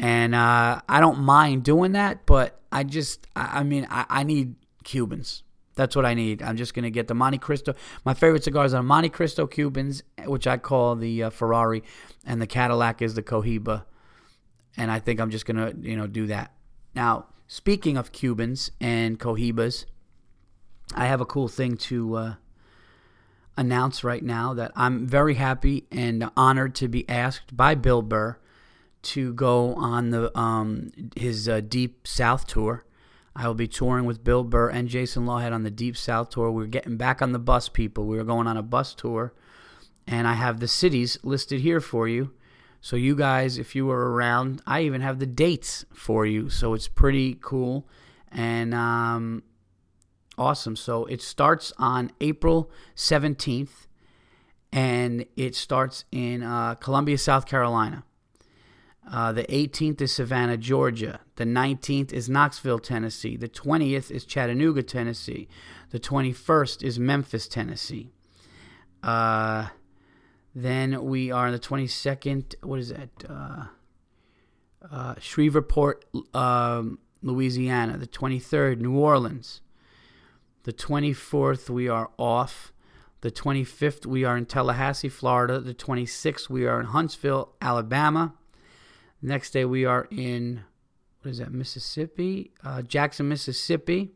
[0.00, 4.22] and uh, I don't mind doing that, but I just I, I mean I, I
[4.22, 5.42] need Cubans.
[5.74, 6.42] That's what I need.
[6.42, 7.74] I'm just gonna get the Monte Cristo.
[8.04, 11.82] My favorite cigars are Monte Cristo Cubans, which I call the uh, Ferrari,
[12.24, 13.84] and the Cadillac is the Cohiba.
[14.76, 16.52] And I think I'm just gonna you know do that.
[16.94, 19.84] Now, speaking of Cubans and Cohibas,
[20.94, 22.34] I have a cool thing to uh,
[23.56, 28.38] announce right now that I'm very happy and honored to be asked by Bill Burr
[29.02, 32.84] to go on the um, his uh, Deep South tour.
[33.36, 36.50] I will be touring with Bill Burr and Jason Lawhead on the Deep South tour.
[36.50, 38.06] We're getting back on the bus, people.
[38.06, 39.32] We are going on a bus tour,
[40.06, 42.32] and I have the cities listed here for you.
[42.80, 46.48] So you guys, if you were around, I even have the dates for you.
[46.48, 47.86] So it's pretty cool
[48.30, 49.42] and um,
[50.36, 50.76] awesome.
[50.76, 53.86] So it starts on April 17th,
[54.72, 58.04] and it starts in uh, Columbia, South Carolina.
[59.10, 61.20] Uh, the 18th is Savannah, Georgia.
[61.36, 63.36] The 19th is Knoxville, Tennessee.
[63.36, 65.48] The 20th is Chattanooga, Tennessee.
[65.90, 68.10] The 21st is Memphis, Tennessee.
[69.02, 69.68] Uh,
[70.54, 72.54] then we are on the 22nd.
[72.62, 73.08] What is that?
[73.26, 73.64] Uh,
[74.90, 77.96] uh, Shreveport, um, Louisiana.
[77.96, 79.62] The 23rd, New Orleans.
[80.64, 82.74] The 24th, we are off.
[83.22, 85.60] The 25th, we are in Tallahassee, Florida.
[85.60, 88.34] The 26th, we are in Huntsville, Alabama.
[89.20, 90.62] Next day, we are in,
[91.22, 92.52] what is that, Mississippi?
[92.64, 94.12] Uh, Jackson, Mississippi.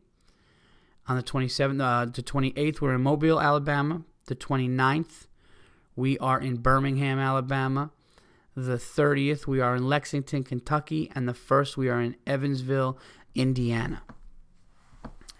[1.07, 4.03] On the 27th, uh, the 28th, we're in Mobile, Alabama.
[4.27, 5.27] The 29th,
[5.97, 7.91] we are in Birmingham, Alabama.
[8.55, 11.11] The 30th, we are in Lexington, Kentucky.
[11.13, 12.97] And the 1st, we are in Evansville,
[13.35, 14.03] Indiana.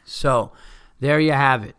[0.03, 0.51] So
[0.99, 1.75] there you have it.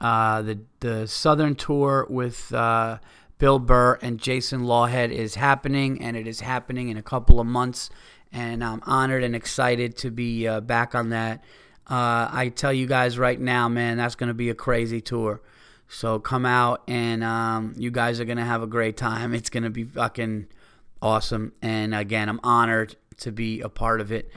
[0.00, 2.98] Uh, the, the Southern Tour with uh,
[3.38, 7.46] Bill Burr and Jason Lawhead is happening, and it is happening in a couple of
[7.46, 7.90] months.
[8.32, 11.42] And I'm honored and excited to be uh, back on that.
[11.88, 15.40] Uh, I tell you guys right now, man, that's going to be a crazy tour.
[15.88, 19.34] So come out and um, you guys are gonna have a great time.
[19.38, 20.46] It's gonna be fucking
[21.00, 21.52] awesome.
[21.62, 24.30] And again, I'm honored to be a part of it.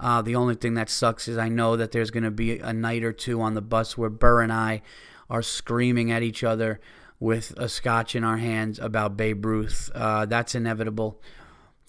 [0.00, 3.04] Uh, the only thing that sucks is I know that there's gonna be a night
[3.04, 4.82] or two on the bus where Burr and I
[5.28, 6.80] are screaming at each other
[7.24, 9.90] with a scotch in our hands about Babe Ruth.
[9.94, 11.20] Uh, that's inevitable.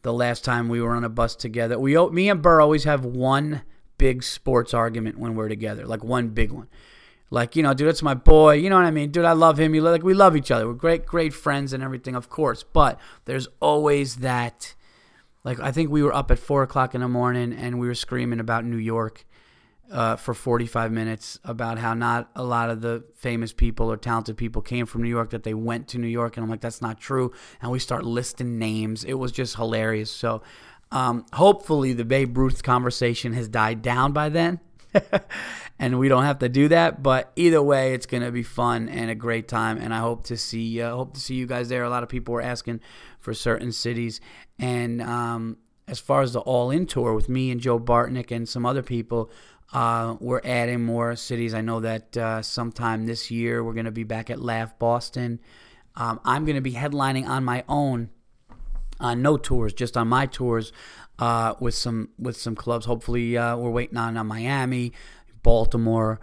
[0.01, 3.03] The last time we were on a bus together, we me and Burr always have
[3.03, 3.63] one
[3.97, 6.69] big sports argument when we're together, like one big one.
[7.31, 8.53] Like, you know, dude, it's my boy.
[8.53, 9.11] You know what I mean?
[9.11, 9.75] Dude, I love him.
[9.75, 10.67] You like we love each other.
[10.67, 12.63] We're great, great friends and everything, of course.
[12.63, 14.73] But there's always that
[15.43, 17.95] like I think we were up at four o'clock in the morning and we were
[17.95, 19.25] screaming about New York
[19.91, 24.37] uh, for 45 minutes about how not a lot of the famous people or talented
[24.37, 26.37] people came from New York, that they went to New York.
[26.37, 27.31] And I'm like, that's not true.
[27.61, 29.03] And we start listing names.
[29.03, 30.11] It was just hilarious.
[30.11, 30.41] So
[30.91, 34.59] um, hopefully the Babe Ruth conversation has died down by then.
[35.79, 37.03] and we don't have to do that.
[37.03, 40.37] But either way, it's gonna be fun and a great time, and I hope to
[40.37, 41.83] see uh, hope to see you guys there.
[41.83, 42.79] A lot of people were asking
[43.19, 44.21] for certain cities,
[44.57, 48.47] and um, as far as the All In tour with me and Joe Bartnick and
[48.47, 49.29] some other people.
[49.73, 51.53] Uh, we're adding more cities.
[51.53, 55.39] I know that uh, sometime this year we're going to be back at Laugh Boston.
[55.95, 58.09] Um, I'm going to be headlining on my own
[58.99, 60.71] on no tours, just on my tours
[61.19, 62.85] uh, with some with some clubs.
[62.85, 64.93] Hopefully, uh, we're waiting on, on Miami,
[65.43, 66.19] Baltimore,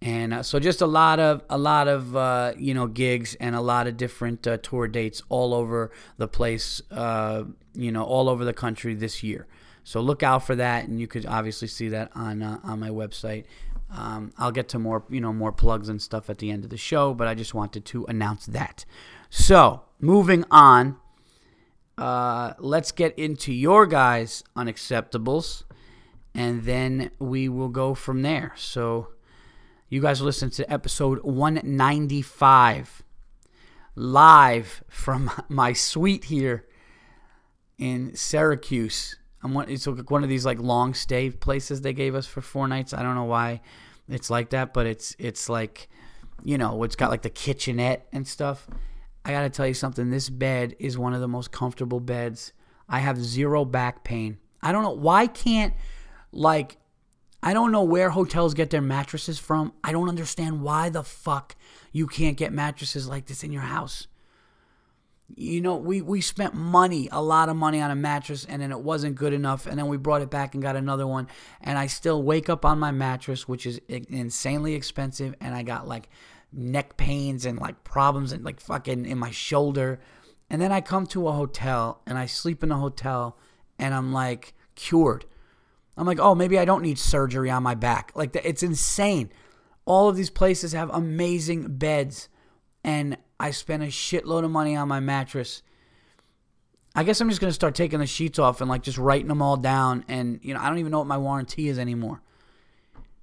[0.00, 3.54] and uh, so just a lot of a lot of uh, you know gigs and
[3.54, 6.82] a lot of different uh, tour dates all over the place.
[6.90, 9.46] Uh, you know, all over the country this year.
[9.84, 13.44] So look out for that, and you could obviously see that on on my website.
[13.90, 16.70] Um, I'll get to more, you know, more plugs and stuff at the end of
[16.70, 18.86] the show, but I just wanted to announce that.
[19.28, 20.96] So, moving on
[21.98, 25.64] uh, let's get into your guys' unacceptables,
[26.34, 28.52] and then we will go from there.
[28.56, 29.08] So,
[29.88, 33.02] you guys listen to episode 195
[33.94, 36.66] live from my suite here
[37.78, 39.16] in Syracuse.
[39.42, 42.68] I'm one, it's one of these like long stay places they gave us for four
[42.68, 42.94] nights.
[42.94, 43.60] I don't know why
[44.08, 45.88] it's like that, but it's it's like
[46.44, 48.66] you know, it's got like the kitchenette and stuff.
[49.24, 50.10] I got to tell you something.
[50.10, 52.52] This bed is one of the most comfortable beds.
[52.88, 54.38] I have zero back pain.
[54.60, 55.74] I don't know why can't
[56.32, 56.78] like
[57.42, 59.72] I don't know where hotels get their mattresses from.
[59.82, 61.56] I don't understand why the fuck
[61.90, 64.06] you can't get mattresses like this in your house.
[65.34, 68.70] You know, we, we spent money, a lot of money on a mattress, and then
[68.70, 69.66] it wasn't good enough.
[69.66, 71.28] And then we brought it back and got another one.
[71.60, 75.34] And I still wake up on my mattress, which is insanely expensive.
[75.40, 76.08] And I got like
[76.52, 80.00] neck pains and like problems and like fucking in my shoulder.
[80.50, 83.38] And then I come to a hotel and I sleep in a hotel
[83.78, 85.24] and I'm like cured.
[85.96, 88.12] I'm like, oh, maybe I don't need surgery on my back.
[88.14, 89.30] Like, it's insane.
[89.84, 92.28] All of these places have amazing beds,
[92.84, 95.62] and I spent a shitload of money on my mattress.
[96.94, 99.42] I guess I'm just gonna start taking the sheets off and like just writing them
[99.42, 100.04] all down.
[100.06, 102.22] And you know, I don't even know what my warranty is anymore.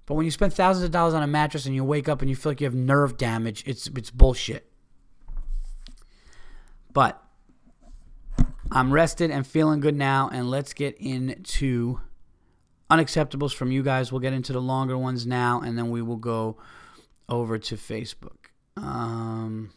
[0.05, 2.29] But when you spend thousands of dollars on a mattress and you wake up and
[2.29, 4.69] you feel like you have nerve damage, it's it's bullshit.
[6.91, 7.23] But
[8.69, 12.01] I'm rested and feeling good now, and let's get into
[12.91, 14.12] unacceptables from you guys.
[14.12, 16.58] We'll get into the longer ones now, and then we will go
[17.29, 18.49] over to Facebook.
[18.75, 19.71] Um,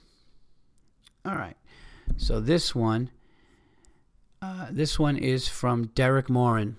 [1.24, 1.56] all right.
[2.16, 3.10] So this one,
[4.40, 6.76] uh, this one is from Derek Morin.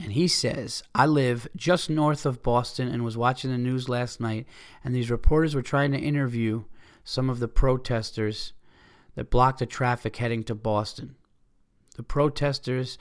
[0.00, 4.20] And he says, I live just north of Boston and was watching the news last
[4.20, 4.46] night,
[4.84, 6.64] and these reporters were trying to interview
[7.02, 8.52] some of the protesters
[9.16, 11.16] that blocked the traffic heading to Boston.
[11.96, 12.96] The protesters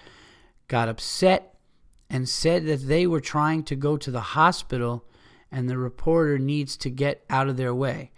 [0.67, 1.53] got upset
[2.09, 5.05] and said that they were trying to go to the hospital
[5.51, 8.11] and the reporter needs to get out of their way.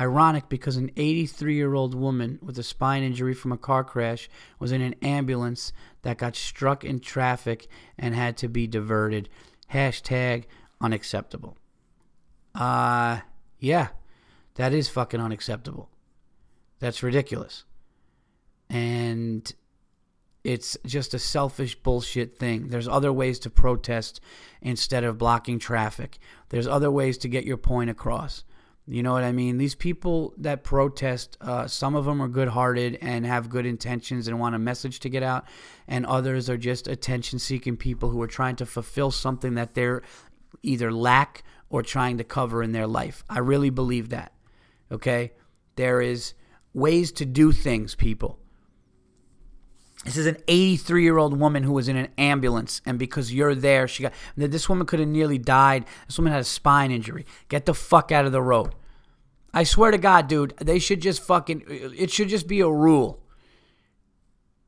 [0.00, 4.28] Ironic because an 83 year old woman with a spine injury from a car crash
[4.58, 9.28] was in an ambulance that got struck in traffic and had to be diverted.
[9.72, 10.44] Hashtag
[10.80, 11.56] unacceptable.
[12.54, 13.20] Uh,
[13.58, 13.88] yeah,
[14.54, 15.88] that is fucking unacceptable.
[16.78, 17.64] That's ridiculous.
[18.68, 19.52] And
[20.44, 22.68] it's just a selfish bullshit thing.
[22.68, 24.20] There's other ways to protest
[24.60, 26.18] instead of blocking traffic.
[26.48, 28.44] There's other ways to get your point across.
[28.92, 29.56] You know what I mean?
[29.56, 34.28] These people that protest, uh, some of them are good hearted and have good intentions
[34.28, 35.46] and want a message to get out,
[35.88, 40.02] and others are just attention seeking people who are trying to fulfill something that they're
[40.62, 43.24] either lack or trying to cover in their life.
[43.30, 44.34] I really believe that.
[44.90, 45.32] Okay?
[45.76, 46.34] There is
[46.74, 48.38] ways to do things, people.
[50.04, 53.54] This is an 83 year old woman who was in an ambulance, and because you're
[53.54, 54.12] there, she got.
[54.36, 55.86] This woman could have nearly died.
[56.06, 57.24] This woman had a spine injury.
[57.48, 58.74] Get the fuck out of the road.
[59.54, 61.64] I swear to God, dude, they should just fucking.
[61.68, 63.22] It should just be a rule.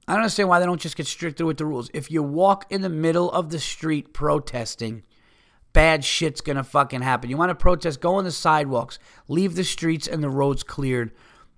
[0.06, 1.90] I don't understand why they don't just get stricter with the rules.
[1.94, 5.02] If you walk in the middle of the street protesting,
[5.72, 7.30] bad shit's gonna fucking happen.
[7.30, 8.02] You want to protest?
[8.02, 11.12] Go on the sidewalks, leave the streets and the roads cleared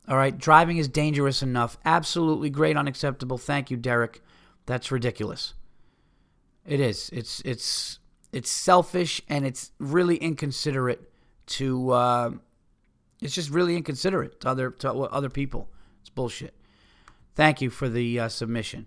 [0.08, 1.78] all right, driving is dangerous enough.
[1.84, 3.38] Absolutely great, unacceptable.
[3.38, 4.22] Thank you, Derek.
[4.66, 5.54] That's ridiculous.
[6.64, 7.10] It is.
[7.12, 7.98] It's it's
[8.32, 11.10] it's selfish and it's really inconsiderate
[11.46, 11.90] to.
[11.90, 12.30] Uh,
[13.20, 15.68] it's just really inconsiderate to other to other people.
[16.00, 16.54] It's bullshit.
[17.34, 18.86] Thank you for the uh, submission.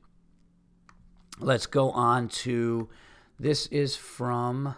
[1.39, 2.89] Let's go on to.
[3.39, 4.75] This is from.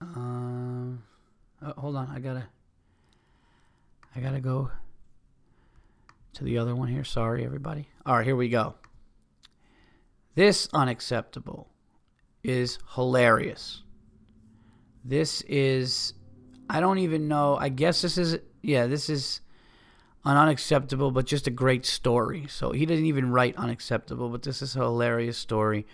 [0.00, 0.96] Uh,
[1.62, 2.46] oh, hold on, I gotta.
[4.14, 4.70] I gotta go
[6.34, 7.04] to the other one here.
[7.04, 7.88] Sorry, everybody.
[8.06, 8.74] All right, here we go.
[10.34, 11.68] This unacceptable
[12.42, 13.82] is hilarious.
[15.04, 16.14] This is,
[16.70, 17.56] I don't even know.
[17.56, 19.40] I guess this is, yeah, this is
[20.24, 22.46] an unacceptable, but just a great story.
[22.48, 25.84] So he didn't even write unacceptable, but this is a hilarious story.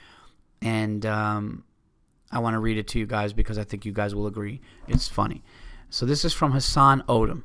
[0.60, 1.64] And um,
[2.30, 4.60] I want to read it to you guys because I think you guys will agree.
[4.86, 5.42] It's funny.
[5.88, 7.44] So this is from Hassan Odom.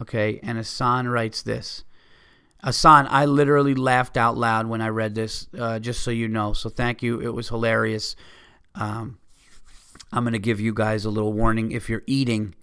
[0.00, 1.84] Okay, and Hassan writes this.
[2.64, 6.52] Hassan, I literally laughed out loud when I read this, uh, just so you know.
[6.52, 7.20] So thank you.
[7.20, 8.16] It was hilarious.
[8.74, 9.18] Um,
[10.12, 11.70] I'm going to give you guys a little warning.
[11.70, 12.56] If you're eating,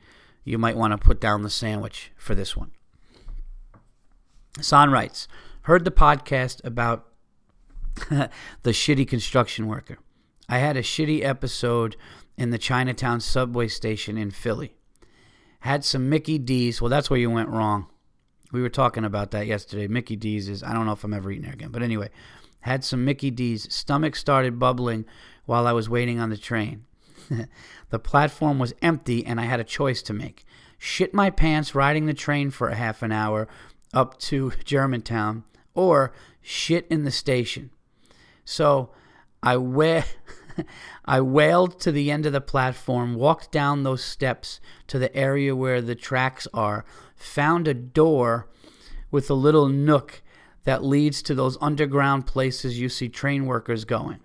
[0.43, 2.71] you might want to put down the sandwich for this one.
[4.57, 5.27] Hassan writes,
[5.63, 7.05] heard the podcast about
[8.09, 8.29] the
[8.65, 9.99] shitty construction worker.
[10.47, 11.95] I had a shitty episode
[12.37, 14.73] in the Chinatown subway station in Philly
[15.61, 16.81] had some Mickey D's.
[16.81, 17.87] Well, that's where you went wrong.
[18.51, 19.87] We were talking about that yesterday.
[19.87, 21.69] Mickey D's is, I don't know if I'm ever eating there again.
[21.69, 22.09] But anyway,
[22.61, 23.71] had some Mickey D's.
[23.73, 25.05] Stomach started bubbling
[25.45, 26.85] while I was waiting on the train.
[27.89, 30.45] the platform was empty and I had a choice to make.
[30.77, 33.47] shit my pants riding the train for a half an hour
[33.93, 37.69] up to Germantown, or shit in the station.
[38.45, 38.91] So
[39.43, 39.55] I
[41.05, 45.55] I wailed to the end of the platform, walked down those steps to the area
[45.55, 48.49] where the tracks are, found a door
[49.11, 50.21] with a little nook
[50.65, 54.19] that leads to those underground places you see train workers going.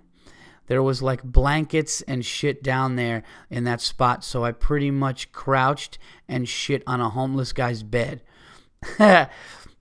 [0.66, 5.32] There was like blankets and shit down there in that spot, so I pretty much
[5.32, 5.98] crouched
[6.28, 8.22] and shit on a homeless guy's bed.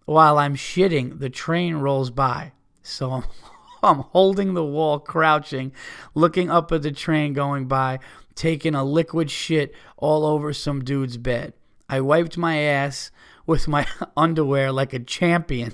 [0.06, 2.52] While I'm shitting, the train rolls by.
[2.82, 3.24] So
[3.84, 5.72] I'm holding the wall, crouching,
[6.14, 8.00] looking up at the train going by,
[8.36, 11.54] taking a liquid shit all over some dude's bed.
[11.90, 13.12] I wiped my ass
[13.46, 15.74] with my underwear like a champion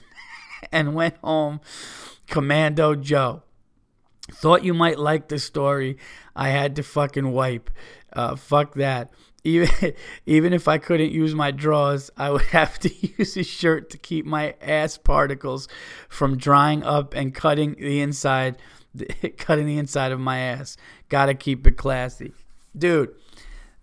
[0.72, 1.62] and went home
[2.28, 3.44] Commando Joe.
[4.34, 5.98] Thought you might like the story.
[6.36, 7.70] I had to fucking wipe.
[8.14, 9.12] Uh, fuck that.
[9.44, 9.70] Even
[10.26, 13.98] even if I couldn't use my drawers, I would have to use a shirt to
[13.98, 15.68] keep my ass particles
[16.08, 18.58] from drying up and cutting the inside,
[19.38, 20.78] cutting the inside of my ass.
[21.10, 22.34] Gotta keep it classy,
[22.78, 23.14] dude.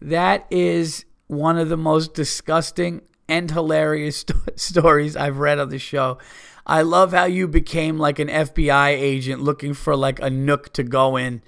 [0.01, 5.79] That is one of the most disgusting and hilarious st- stories I've read on the
[5.79, 6.19] show.
[6.67, 10.83] I love how you became like an FBI agent looking for like a nook to
[10.83, 11.43] go in.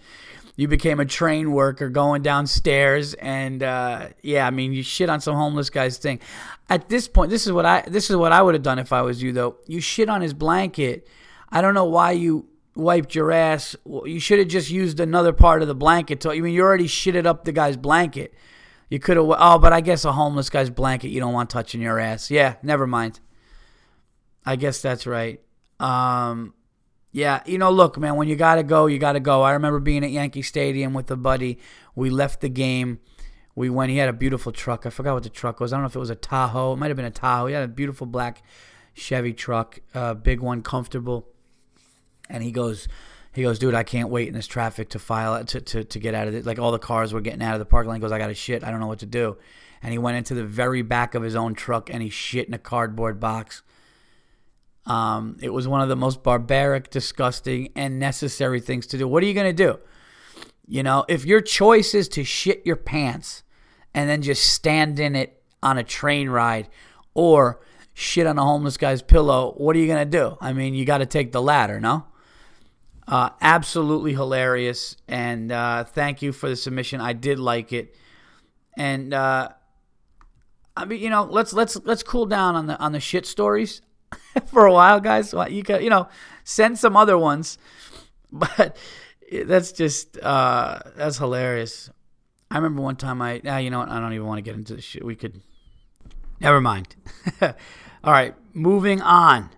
[0.54, 5.20] You became a train worker going downstairs, and uh, yeah, I mean, you shit on
[5.20, 6.20] some homeless guy's thing.
[6.68, 8.92] At this point, this is what I this is what I would have done if
[8.92, 9.56] I was you, though.
[9.66, 11.06] You shit on his blanket.
[11.50, 13.76] I don't know why you wiped your ass.
[13.86, 16.20] You should have just used another part of the blanket.
[16.22, 18.34] To, I mean, you already shitted up the guy's blanket.
[18.88, 19.26] You could have.
[19.28, 22.32] Oh, but I guess a homeless guy's blanket you don't want touching your ass.
[22.32, 23.20] Yeah, never mind.
[24.44, 25.40] I guess that's right.
[25.80, 26.54] Um,
[27.12, 29.42] yeah, you know, look, man, when you got to go, you got to go.
[29.42, 31.58] I remember being at Yankee Stadium with a buddy.
[31.94, 33.00] We left the game.
[33.54, 33.90] We went.
[33.90, 34.86] He had a beautiful truck.
[34.86, 35.72] I forgot what the truck was.
[35.72, 36.74] I don't know if it was a Tahoe.
[36.74, 37.46] It might have been a Tahoe.
[37.46, 38.42] He had a beautiful black
[38.94, 41.28] Chevy truck, uh, big one, comfortable.
[42.28, 42.88] And he goes,
[43.32, 46.14] he goes, dude, I can't wait in this traffic to file to to to get
[46.14, 46.44] out of it.
[46.44, 47.94] Like all the cars were getting out of the parking lot.
[47.94, 48.64] He goes, I got to shit.
[48.64, 49.38] I don't know what to do.
[49.82, 52.54] And he went into the very back of his own truck and he shit in
[52.54, 53.62] a cardboard box.
[54.88, 59.06] Um, it was one of the most barbaric, disgusting, and necessary things to do.
[59.06, 59.78] What are you going to do?
[60.66, 63.42] You know, if your choice is to shit your pants
[63.94, 66.68] and then just stand in it on a train ride
[67.12, 67.60] or
[67.92, 70.38] shit on a homeless guy's pillow, what are you going to do?
[70.40, 72.06] I mean, you got to take the latter, no?
[73.06, 74.96] Uh, absolutely hilarious.
[75.06, 77.00] And uh, thank you for the submission.
[77.02, 77.94] I did like it.
[78.76, 79.50] And, uh,
[80.76, 83.82] I mean, you know, let's let's let's cool down on the on the shit stories.
[84.46, 85.32] for a while, guys.
[85.50, 86.08] You can, you know,
[86.44, 87.58] send some other ones,
[88.32, 88.76] but
[89.44, 91.90] that's just uh, that's hilarious.
[92.50, 93.90] I remember one time I, ah, you know what?
[93.90, 95.04] I don't even want to get into this shit.
[95.04, 95.42] We could,
[96.40, 96.96] never mind.
[97.42, 97.52] All
[98.04, 99.50] right, moving on.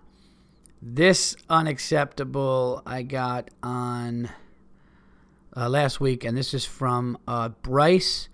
[0.81, 4.29] This unacceptable I got on
[5.55, 8.29] uh, last week, and this is from uh, Bryce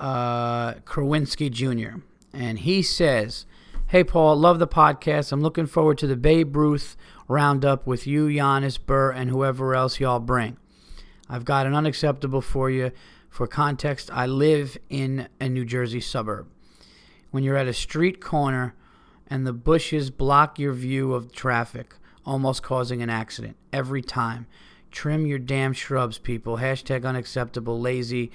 [0.00, 2.00] uh, Kerwinski Jr.
[2.32, 3.46] And he says,
[3.90, 5.32] Hey, Paul, love the podcast.
[5.32, 6.94] I'm looking forward to the Babe Ruth
[7.26, 10.58] roundup with you, Giannis, Burr, and whoever else y'all bring.
[11.26, 12.92] I've got an unacceptable for you.
[13.30, 16.48] For context, I live in a New Jersey suburb.
[17.30, 18.74] When you're at a street corner
[19.26, 21.94] and the bushes block your view of traffic,
[22.26, 24.46] almost causing an accident every time.
[24.90, 26.58] Trim your damn shrubs, people.
[26.58, 28.32] Hashtag unacceptable, lazy,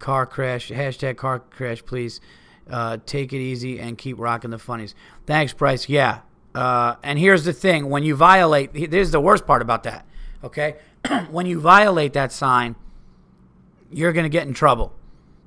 [0.00, 0.70] car crash.
[0.70, 2.20] Hashtag car crash, please.
[2.68, 4.94] Uh, take it easy and keep rocking the funnies.
[5.24, 5.88] Thanks, Bryce.
[5.88, 6.20] Yeah.
[6.54, 10.06] Uh, and here's the thing when you violate, here's the worst part about that.
[10.42, 10.76] Okay?
[11.30, 12.74] when you violate that sign,
[13.90, 14.92] you're going to get in trouble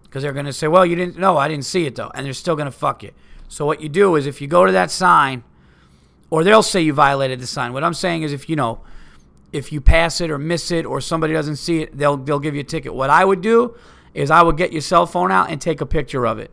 [0.04, 2.12] because they're going to say, well, you didn't, no, I didn't see it though.
[2.14, 3.12] And they're still going to fuck you.
[3.48, 5.44] So what you do is if you go to that sign,
[6.30, 7.74] or they'll say you violated the sign.
[7.74, 8.82] What I'm saying is if you know,
[9.52, 12.54] if you pass it or miss it or somebody doesn't see it, they'll they'll give
[12.54, 12.94] you a ticket.
[12.94, 13.76] What I would do
[14.14, 16.52] is I would get your cell phone out and take a picture of it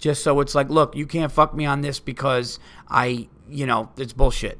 [0.00, 3.90] just so it's like, look, you can't fuck me on this because I, you know,
[3.96, 4.58] it's bullshit.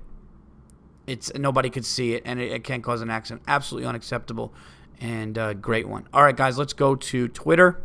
[1.06, 3.42] It's nobody could see it and it, it can cause an accident.
[3.48, 4.52] Absolutely unacceptable
[5.00, 6.06] and uh, great one.
[6.12, 7.82] All right, guys, let's go to Twitter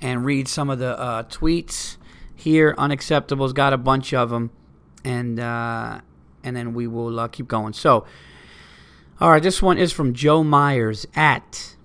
[0.00, 1.98] and read some of the uh, tweets
[2.34, 2.74] here.
[2.76, 4.50] Unacceptable's got a bunch of them,
[5.04, 6.00] and uh,
[6.42, 7.74] and then we will uh, keep going.
[7.74, 8.04] So,
[9.20, 11.76] all right, this one is from Joe Myers at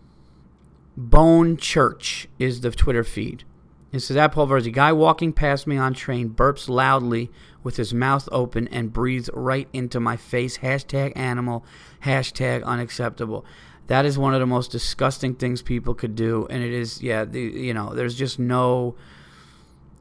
[0.96, 3.44] Bone Church is the Twitter feed.
[3.92, 7.32] It says, at Paul Verzi, guy walking past me on train burps loudly
[7.64, 10.58] with his mouth open and breathes right into my face.
[10.58, 11.66] Hashtag animal,
[12.04, 13.46] hashtag unacceptable.
[13.88, 16.48] That is one of the most disgusting things people could do.
[16.50, 18.96] And it is, yeah, the, you know, there's just no,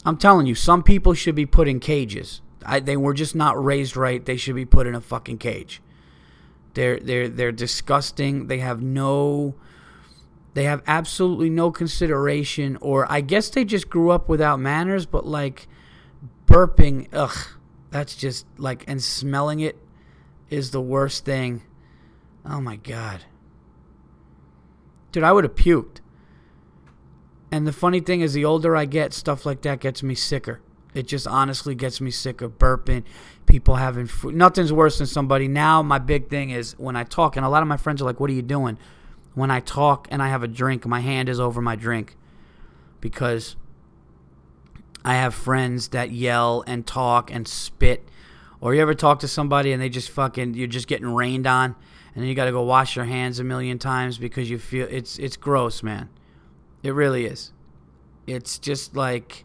[0.05, 2.43] I'm telling you, some people should be put in cages.
[2.65, 4.25] I, they were just not raised right.
[4.25, 5.81] They should be put in a fucking cage.
[6.75, 8.49] They're they're they're disgusting.
[8.49, 9.55] They have no
[10.57, 15.27] they have absolutely no consideration or I guess they just grew up without manners, but
[15.27, 15.69] like
[16.47, 17.37] burping, ugh,
[17.91, 19.77] that's just like and smelling it
[20.49, 21.61] is the worst thing.
[22.43, 23.27] Oh my god.
[25.13, 26.01] Dude, I would have puked.
[27.53, 30.63] And the funny thing is, the older I get, stuff like that gets me sicker.
[30.95, 33.05] It just honestly gets me sick of burping,
[33.45, 34.35] people having food.
[34.35, 35.49] Nothing's worse than somebody.
[35.49, 38.07] Now, my big thing is when I talk, and a lot of my friends are
[38.07, 38.79] like, What are you doing?
[39.37, 42.17] When I talk and I have a drink, my hand is over my drink
[43.01, 43.55] because
[45.05, 48.09] I have friends that yell and talk and spit.
[48.61, 51.77] Or you ever talk to somebody and they just fucking, you're just getting rained on
[52.17, 54.89] and then you got to go wash your hands a million times because you feel
[54.91, 56.09] it's it's gross, man.
[56.83, 57.53] It really is.
[58.27, 59.45] It's just like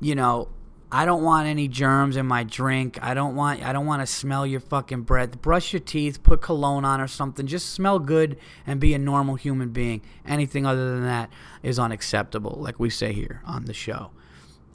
[0.00, 0.48] you know,
[0.90, 2.98] I don't want any germs in my drink.
[3.02, 5.42] I don't want I don't want to smell your fucking breath.
[5.42, 7.46] Brush your teeth, put cologne on or something.
[7.46, 10.02] Just smell good and be a normal human being.
[10.24, 11.28] Anything other than that
[11.62, 14.10] is unacceptable, like we say here on the show.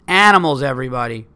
[0.07, 1.28] Animals, everybody.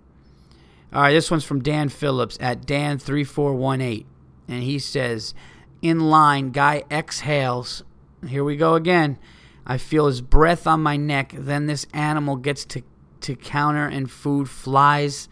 [0.91, 4.05] All right, this one's from Dan Phillips at Dan3418.
[4.47, 5.33] And he says,
[5.81, 7.83] in line, guy exhales.
[8.27, 9.17] Here we go again.
[9.65, 11.33] I feel his breath on my neck.
[11.35, 12.83] Then this animal gets to
[13.21, 15.29] to counter and food flies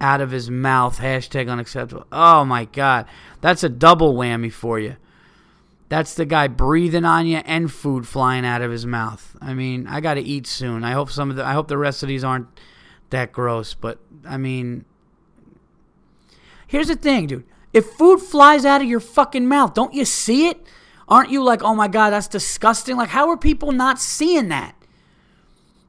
[0.00, 0.98] out of his mouth.
[0.98, 2.06] Hashtag unacceptable.
[2.12, 3.06] Oh my God.
[3.40, 4.96] That's a double whammy for you.
[5.88, 9.36] That's the guy breathing on you and food flying out of his mouth.
[9.40, 10.82] I mean, I got to eat soon.
[10.82, 12.48] I hope some of the I hope the rest of these aren't
[13.10, 14.84] that gross, but I mean
[16.66, 17.44] Here's the thing, dude.
[17.72, 20.66] If food flies out of your fucking mouth, don't you see it?
[21.08, 24.74] Aren't you like, "Oh my god, that's disgusting." Like how are people not seeing that?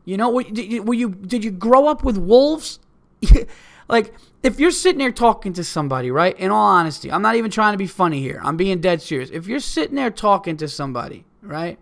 [0.05, 2.79] You know, were you did you grow up with wolves?
[3.89, 6.37] like if you're sitting there talking to somebody, right?
[6.37, 8.39] In all honesty, I'm not even trying to be funny here.
[8.43, 9.31] I'm being dead serious.
[9.31, 11.79] If you're sitting there talking to somebody, right?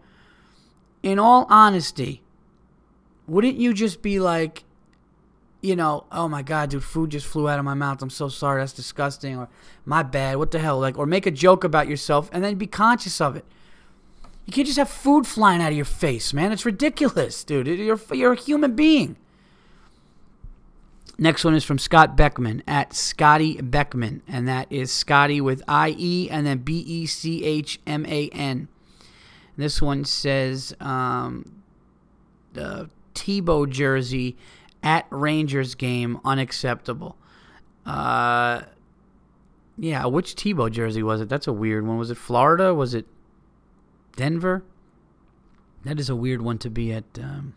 [1.04, 2.24] In all honesty,
[3.28, 4.64] wouldn't you just be like,
[5.62, 8.02] you know, oh my god, dude, food just flew out of my mouth.
[8.02, 8.62] I'm so sorry.
[8.62, 9.38] That's disgusting.
[9.38, 9.50] Or
[9.86, 10.38] my bad.
[10.38, 10.80] What the hell?
[10.80, 13.46] Like, or make a joke about yourself and then be conscious of it.
[14.46, 16.52] You can't just have food flying out of your face, man.
[16.52, 17.68] It's ridiculous, dude.
[17.68, 19.16] You're, you're a human being.
[21.18, 25.96] Next one is from Scott Beckman at Scotty Beckman, and that is Scotty with I
[25.98, 28.68] E and then B E C H M A N.
[29.56, 31.62] This one says um,
[32.54, 34.36] the Tebow jersey
[34.82, 37.16] at Rangers game unacceptable.
[37.86, 38.64] Uh,
[39.78, 41.30] yeah, which Tebow jersey was it?
[41.30, 41.98] That's a weird one.
[41.98, 42.74] Was it Florida?
[42.74, 43.06] Was it
[44.16, 44.64] Denver.
[45.86, 47.04] That is a weird one to be at.
[47.18, 47.56] Um,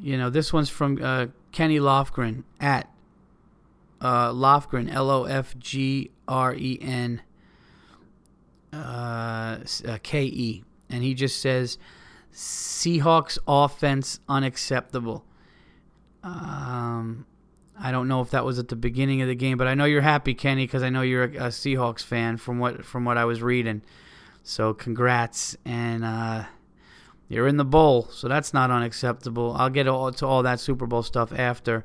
[0.00, 2.90] you know, this one's from uh, Kenny Lofgren at
[4.00, 7.22] uh, Lofgren, L O F G R E N
[8.72, 10.64] uh, uh, K E.
[10.90, 11.78] And he just says,
[12.32, 15.24] Seahawks offense unacceptable.
[16.22, 17.26] Um,
[17.78, 19.84] I don't know if that was at the beginning of the game, but I know
[19.84, 23.16] you're happy, Kenny, because I know you're a, a Seahawks fan from what from what
[23.16, 23.82] I was reading.
[24.48, 26.44] So congrats, and uh,
[27.28, 29.52] you're in the bowl, so that's not unacceptable.
[29.58, 31.84] I'll get all, to all that Super Bowl stuff after.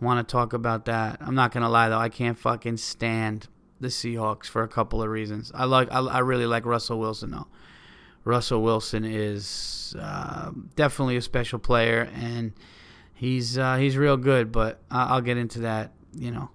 [0.00, 1.18] I want to talk about that.
[1.20, 3.46] I'm not gonna lie though, I can't fucking stand
[3.78, 5.52] the Seahawks for a couple of reasons.
[5.54, 7.46] I like, I, I really like Russell Wilson though.
[8.24, 12.52] Russell Wilson is uh, definitely a special player, and
[13.14, 14.50] he's uh, he's real good.
[14.50, 15.92] But I'll get into that.
[16.12, 16.50] You know,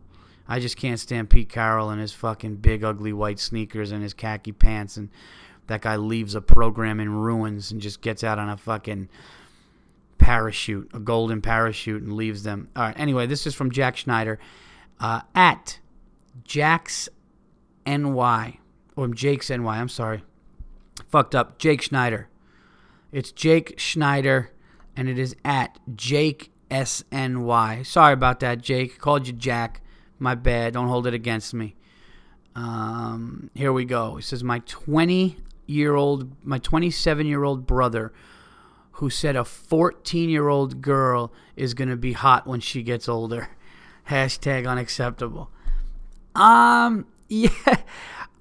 [0.47, 4.13] I just can't stand Pete Carroll and his fucking big ugly white sneakers and his
[4.13, 5.09] khaki pants and
[5.67, 9.09] that guy leaves a program in ruins and just gets out on a fucking
[10.17, 12.69] parachute, a golden parachute, and leaves them.
[12.75, 12.99] All right.
[12.99, 14.39] Anyway, this is from Jack Schneider
[14.99, 15.79] uh, at
[16.43, 17.09] Jack's
[17.85, 18.59] NY
[18.95, 19.77] or Jake's NY.
[19.77, 20.23] I'm sorry,
[21.09, 21.59] fucked up.
[21.59, 22.29] Jake Schneider.
[23.11, 24.51] It's Jake Schneider,
[24.95, 27.85] and it is at Jake SNY.
[27.85, 28.99] Sorry about that, Jake.
[28.99, 29.81] Called you Jack.
[30.19, 30.73] My bad.
[30.73, 31.75] Don't hold it against me.
[32.55, 34.15] Um, here we go.
[34.15, 35.37] He says, My 20
[35.67, 38.13] year old, my 27 year old brother
[38.93, 43.07] who said a 14 year old girl is going to be hot when she gets
[43.07, 43.49] older.
[44.09, 45.51] Hashtag unacceptable.
[46.33, 47.49] Um, yeah,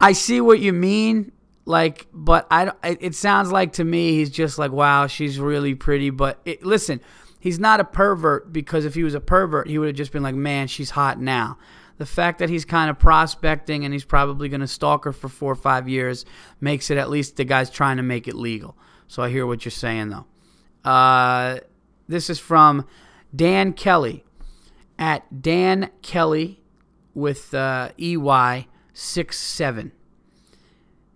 [0.00, 1.32] I see what you mean.
[1.68, 6.10] Like, but I, it sounds like to me he's just like, wow, she's really pretty.
[6.10, 7.00] But it, listen,
[7.46, 10.24] he's not a pervert because if he was a pervert, he would have just been
[10.24, 11.56] like, man, she's hot now.
[11.96, 15.28] The fact that he's kind of prospecting and he's probably going to stalk her for
[15.28, 16.24] four or five years
[16.60, 18.76] makes it at least the guy's trying to make it legal.
[19.06, 20.26] So I hear what you're saying, though.
[20.90, 21.60] Uh,
[22.08, 22.84] This is from
[23.34, 24.24] Dan Kelly
[24.98, 26.64] at Dan Kelly
[27.14, 29.92] with uh, EY six seven.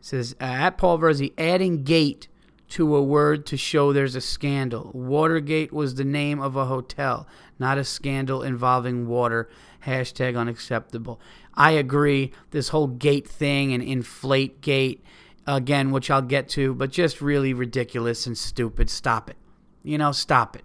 [0.01, 2.29] Says at Paul Verzi adding gate
[2.71, 4.91] to a word to show there's a scandal.
[4.95, 7.27] Watergate was the name of a hotel,
[7.59, 9.49] not a scandal involving water.
[9.85, 11.21] Hashtag unacceptable.
[11.55, 12.33] I agree.
[12.51, 15.03] This whole gate thing and inflate gate,
[15.47, 18.89] again, which I'll get to, but just really ridiculous and stupid.
[18.91, 19.37] Stop it.
[19.83, 20.65] You know, stop it.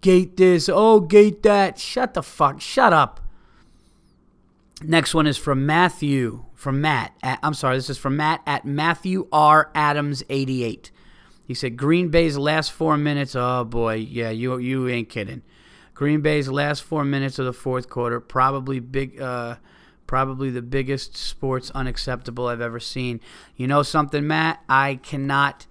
[0.00, 1.78] Gate this, oh, gate that.
[1.78, 3.20] Shut the fuck, shut up.
[4.82, 7.12] Next one is from Matthew, from Matt.
[7.22, 9.70] At, I'm sorry, this is from Matt at Matthew R.
[9.76, 10.90] Adams 88.
[11.46, 13.36] He said Green Bay's last four minutes.
[13.36, 15.42] Oh boy, yeah, you you ain't kidding.
[15.94, 19.56] Green Bay's last four minutes of the fourth quarter, probably big, uh,
[20.08, 23.20] probably the biggest sports unacceptable I've ever seen.
[23.56, 24.60] You know something, Matt?
[24.68, 25.66] I cannot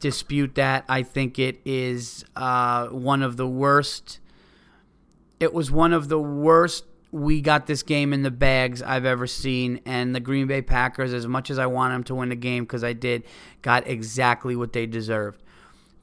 [0.00, 0.84] dispute that.
[0.86, 4.20] I think it is uh, one of the worst.
[5.40, 6.84] It was one of the worst.
[7.12, 11.12] We got this game in the bags I've ever seen, and the Green Bay Packers,
[11.12, 13.24] as much as I want them to win the game because I did,
[13.62, 15.42] got exactly what they deserved.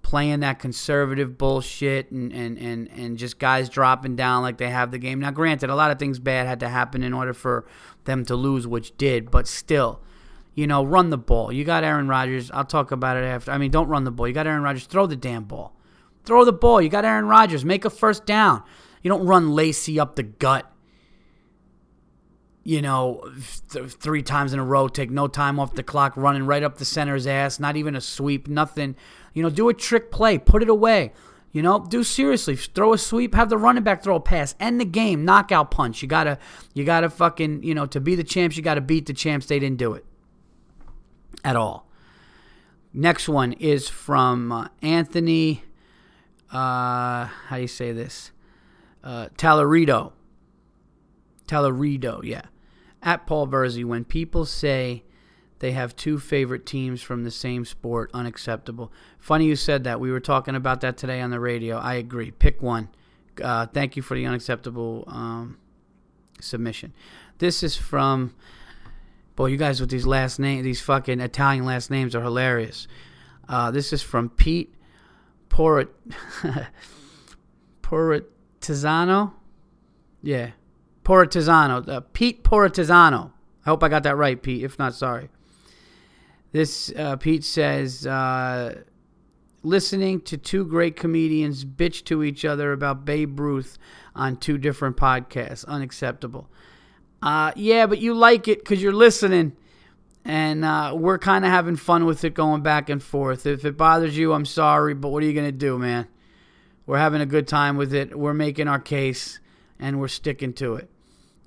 [0.01, 4.91] Playing that conservative bullshit and, and, and, and just guys dropping down like they have
[4.91, 5.19] the game.
[5.19, 7.65] Now, granted, a lot of things bad had to happen in order for
[8.05, 10.01] them to lose, which did, but still,
[10.55, 11.51] you know, run the ball.
[11.51, 12.49] You got Aaron Rodgers.
[12.51, 13.51] I'll talk about it after.
[13.51, 14.27] I mean, don't run the ball.
[14.27, 14.85] You got Aaron Rodgers.
[14.85, 15.75] Throw the damn ball.
[16.25, 16.81] Throw the ball.
[16.81, 17.63] You got Aaron Rodgers.
[17.63, 18.63] Make a first down.
[19.03, 20.69] You don't run Lacy up the gut.
[22.68, 23.24] You know,
[23.70, 24.89] th- three times in a row.
[24.89, 27.61] Take no time off the clock, running right up the center's ass.
[27.61, 28.49] Not even a sweep.
[28.49, 28.97] Nothing.
[29.34, 30.38] You know, do a trick play.
[30.38, 31.13] Put it away.
[31.53, 32.57] You know, do seriously.
[32.57, 33.36] Throw a sweep.
[33.36, 34.53] Have the running back throw a pass.
[34.59, 35.24] End the game.
[35.24, 36.01] Knockout punch.
[36.01, 36.39] You gotta.
[36.74, 37.63] You gotta fucking.
[37.63, 39.45] You know, to be the champs, you gotta beat the champs.
[39.45, 40.03] They didn't do it
[41.45, 41.88] at all.
[42.93, 45.63] Next one is from uh, Anthony.
[46.51, 48.32] Uh, how do you say this?
[49.01, 49.30] Uh.
[51.47, 52.41] Talarido, yeah.
[53.07, 55.03] At Paul Verzi, when people say
[55.59, 58.91] they have two favorite teams from the same sport, unacceptable.
[59.17, 60.01] Funny you said that.
[60.01, 61.77] We were talking about that today on the radio.
[61.77, 62.31] I agree.
[62.31, 62.89] Pick one.
[63.41, 65.57] Uh, thank you for the unacceptable um,
[66.41, 66.93] submission.
[67.37, 68.35] This is from
[69.37, 72.87] Boy, you guys with these last names, these fucking Italian last names are hilarious.
[73.47, 74.73] Uh, this is from Pete
[75.47, 75.89] Porit
[77.83, 79.33] Poritizano.
[80.23, 80.51] Yeah,
[81.07, 81.87] Poritizano.
[81.87, 83.31] Uh, Pete Poritizano.
[83.65, 84.65] I hope I got that right, Pete.
[84.65, 85.29] If not, sorry.
[86.51, 88.81] This uh, Pete says, uh,
[89.63, 93.77] listening to two great comedians bitch to each other about Babe Ruth
[94.15, 96.49] on two different podcasts, unacceptable.
[97.21, 99.55] Uh, yeah, but you like it because you're listening.
[100.25, 103.45] And uh, we're kind of having fun with it going back and forth.
[103.45, 106.09] If it bothers you, I'm sorry, but what are you to do, man?
[106.85, 108.19] We're having a good time with it.
[108.19, 109.39] We're making our case
[109.79, 110.89] and we're sticking to it.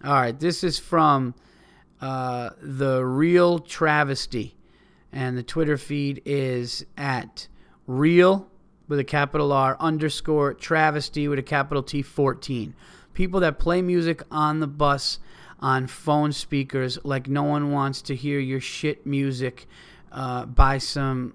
[0.03, 1.35] All right, this is from
[2.01, 4.57] uh, The Real Travesty.
[5.13, 7.49] And the Twitter feed is at
[7.87, 8.49] real
[8.89, 12.75] with a capital R underscore travesty with a capital T 14.
[13.13, 15.19] People that play music on the bus
[15.59, 19.67] on phone speakers like no one wants to hear your shit music.
[20.11, 21.35] Uh, buy some,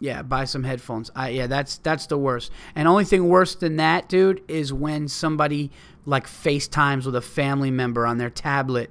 [0.00, 1.10] yeah, buy some headphones.
[1.14, 2.50] I, yeah, that's that's the worst.
[2.74, 5.70] And only thing worse than that, dude, is when somebody
[6.04, 8.90] like FaceTimes with a family member on their tablet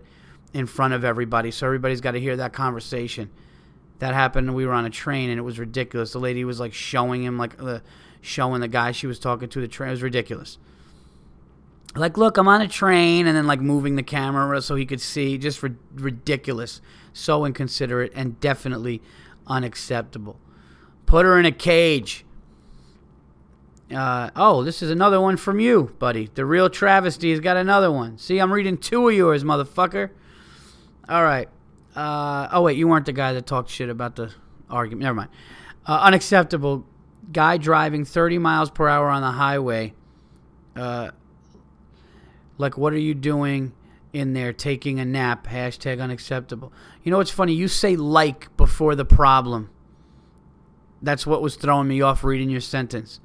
[0.53, 3.29] in front of everybody, so everybody's got to hear that conversation.
[3.99, 4.53] That happened.
[4.55, 6.13] We were on a train and it was ridiculous.
[6.13, 7.81] The lady was like showing him like the
[8.21, 9.89] showing the guy she was talking to the train.
[9.89, 10.57] It was ridiculous
[11.95, 15.01] like look i'm on a train and then like moving the camera so he could
[15.01, 16.81] see just ri- ridiculous
[17.13, 19.01] so inconsiderate and definitely
[19.47, 20.39] unacceptable
[21.13, 22.25] put her in a cage.
[23.95, 26.27] Uh, oh this is another one from you buddy.
[26.33, 28.17] The real travesty has got another one.
[28.17, 30.09] See i'm reading two of yours motherfucker.
[31.07, 31.47] All right.
[31.95, 34.33] Uh, oh wait you weren't the guy that talked shit about the
[34.71, 35.03] argument.
[35.03, 35.29] Never mind.
[35.85, 36.83] Uh, unacceptable.
[37.31, 39.93] Guy driving 30 miles per hour on the highway.
[40.75, 41.11] Uh,
[42.57, 43.73] like, what are you doing
[44.13, 45.45] in there taking a nap?
[45.45, 46.73] Hashtag unacceptable.
[47.03, 47.53] You know what's funny?
[47.53, 49.69] You say like before the problem.
[51.03, 53.19] That's what was throwing me off reading your sentence.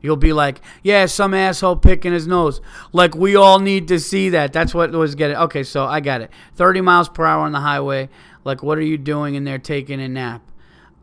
[0.00, 2.60] You'll be like, yeah, some asshole picking his nose.
[2.92, 4.52] Like, we all need to see that.
[4.52, 5.36] That's what was getting.
[5.36, 6.30] Okay, so I got it.
[6.54, 8.08] 30 miles per hour on the highway.
[8.44, 10.42] Like, what are you doing in there taking a nap?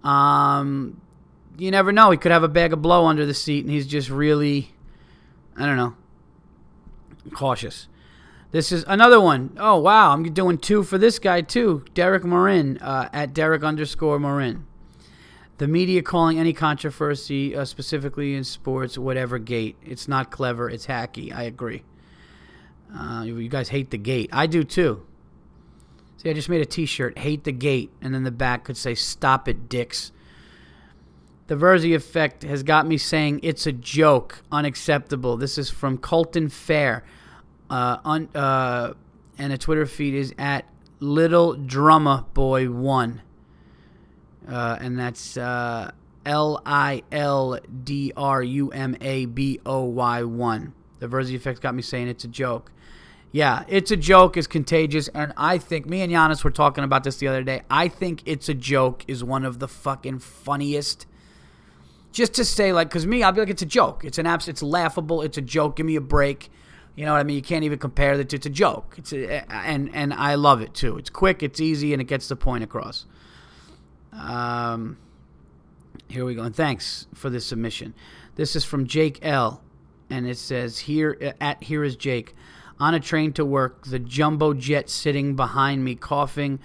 [0.05, 1.01] Um,
[1.57, 2.11] you never know.
[2.11, 4.71] He could have a bag of blow under the seat and he's just really,
[5.57, 5.95] I don't know,
[7.33, 7.87] cautious.
[8.51, 9.57] This is another one.
[9.57, 11.83] Oh wow, I'm doing two for this guy too.
[11.95, 14.67] Derek Morin uh, at Derek underscore Morin.
[15.63, 19.77] The media calling any controversy, uh, specifically in sports, whatever gate.
[19.81, 20.69] It's not clever.
[20.69, 21.33] It's hacky.
[21.33, 21.83] I agree.
[22.93, 24.29] Uh, you guys hate the gate.
[24.33, 25.05] I do too.
[26.17, 27.17] See, I just made a T-shirt.
[27.17, 30.11] Hate the gate, and then the back could say "Stop it, dicks."
[31.47, 35.37] The Verzi effect has got me saying it's a joke, unacceptable.
[35.37, 37.05] This is from Colton Fair,
[37.69, 38.95] uh, un, uh,
[39.37, 40.65] and a Twitter feed is at
[40.99, 43.21] Little Drummer Boy One,
[44.47, 45.91] uh, and that's uh,
[46.25, 50.73] L I L D R U M A B O Y One.
[50.99, 52.71] The Verzi effect got me saying it's a joke.
[53.31, 57.03] Yeah, it's a joke is contagious, and I think me and Giannis were talking about
[57.03, 57.63] this the other day.
[57.67, 61.07] I think it's a joke is one of the fucking funniest.
[62.11, 64.05] Just to say, like, because me, I'll be like, it's a joke.
[64.05, 64.47] It's an abs.
[64.47, 65.23] It's laughable.
[65.23, 65.77] It's a joke.
[65.77, 66.51] Give me a break.
[66.95, 67.35] You know what I mean?
[67.35, 68.35] You can't even compare the two.
[68.35, 68.93] It's a joke.
[68.99, 70.97] It's a, and and I love it too.
[70.99, 71.41] It's quick.
[71.41, 73.07] It's easy, and it gets the point across.
[74.17, 74.97] Um,
[76.07, 76.43] here we go.
[76.43, 77.93] And thanks for this submission.
[78.35, 79.61] This is from Jake L,
[80.09, 82.35] and it says here at here is Jake
[82.79, 86.59] on a train to work, the jumbo jet sitting behind me, coughing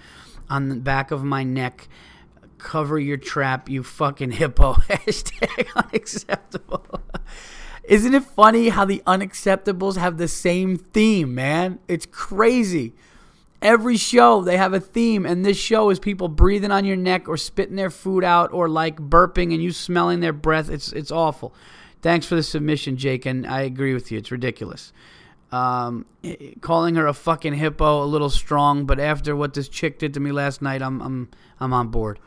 [0.49, 1.87] on the back of my neck.
[2.57, 4.73] Cover your trap, you fucking hippo.
[4.89, 6.85] Hashtag unacceptable.
[7.85, 11.79] Isn't it funny how the unacceptables have the same theme, man?
[11.87, 12.93] It's crazy.
[13.61, 17.27] Every show they have a theme, and this show is people breathing on your neck
[17.27, 20.69] or spitting their food out or like burping and you smelling their breath.
[20.69, 21.53] It's it's awful.
[22.01, 24.17] Thanks for the submission, Jake, and I agree with you.
[24.17, 24.93] It's ridiculous.
[25.51, 26.05] Um,
[26.61, 30.19] calling her a fucking hippo a little strong, but after what this chick did to
[30.19, 31.29] me last night, I'm I'm
[31.59, 32.19] I'm on board.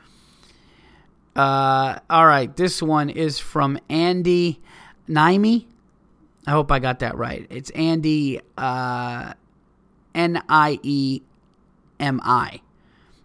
[1.34, 4.60] Uh, all right, this one is from Andy
[5.08, 5.64] Niemi.
[6.46, 7.46] I hope I got that right.
[7.48, 9.32] It's Andy uh,
[10.14, 11.22] N I E
[11.98, 12.60] M I.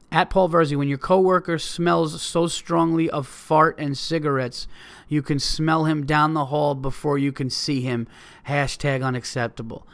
[0.10, 4.68] At Paul Verzi, when your coworker smells so strongly of fart and cigarettes,
[5.10, 8.08] you can smell him down the hall before you can see him.
[8.48, 9.86] Hashtag unacceptable.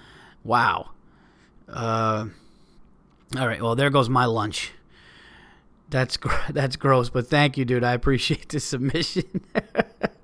[0.44, 0.92] Wow.
[1.68, 2.28] Uh,
[3.36, 3.62] all right.
[3.62, 4.72] Well, there goes my lunch.
[5.90, 6.18] That's
[6.50, 7.84] that's gross, but thank you, dude.
[7.84, 9.42] I appreciate the submission.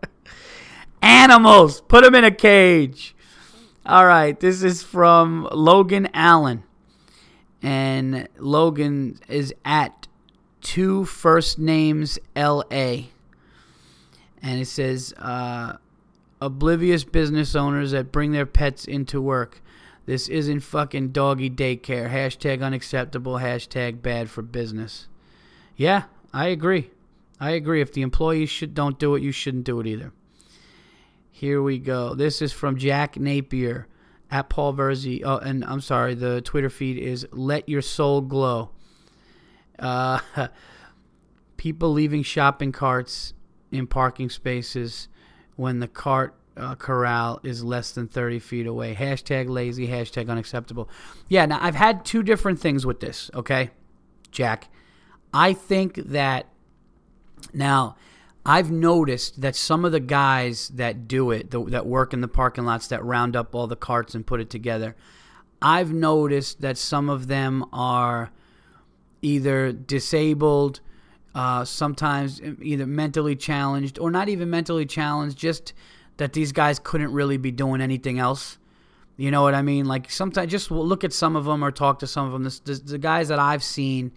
[1.02, 3.16] Animals, put them in a cage.
[3.90, 4.40] All right.
[4.40, 6.62] This is from Logan Allen
[7.64, 10.08] and Logan is at
[10.62, 13.08] two first names LA.
[14.44, 15.78] And it says, uh,
[16.40, 19.60] oblivious business owners that bring their pets into work.
[20.06, 22.12] This isn't fucking doggy daycare.
[22.12, 23.40] Hashtag unacceptable.
[23.40, 25.08] Hashtag bad for business.
[25.76, 26.92] Yeah, I agree.
[27.40, 27.82] I agree.
[27.82, 30.14] If the employees should don't do it, you shouldn't do it either.
[31.32, 32.16] Here we go.
[32.16, 33.88] This is from Jack Napier
[34.32, 35.22] at Paul Verzi.
[35.24, 38.72] Oh, and I'm sorry, the Twitter feed is Let Your Soul Glow.
[39.78, 40.20] Uh,
[41.58, 43.34] people leaving shopping carts
[43.72, 45.08] in parking spaces
[45.56, 48.96] when the cart uh, corral is less than 30 feet away.
[48.96, 50.90] Hashtag lazy, hashtag unacceptable.
[51.28, 53.72] Yeah, now I've had two different things with this, okay,
[54.32, 54.70] Jack.
[55.34, 56.48] I think that
[57.54, 57.96] now
[58.50, 62.28] I've noticed that some of the guys that do it, the, that work in the
[62.28, 64.96] parking lots, that round up all the carts and put it together,
[65.62, 68.32] I've noticed that some of them are
[69.22, 70.80] either disabled,
[71.36, 75.74] uh, sometimes either mentally challenged, or not even mentally challenged, just
[76.18, 78.58] that these guys couldn't really be doing anything else.
[79.16, 79.86] You know what I mean?
[79.86, 82.52] Like sometimes just look at some of them or talk to some of them.
[82.66, 84.12] The guys that I've seen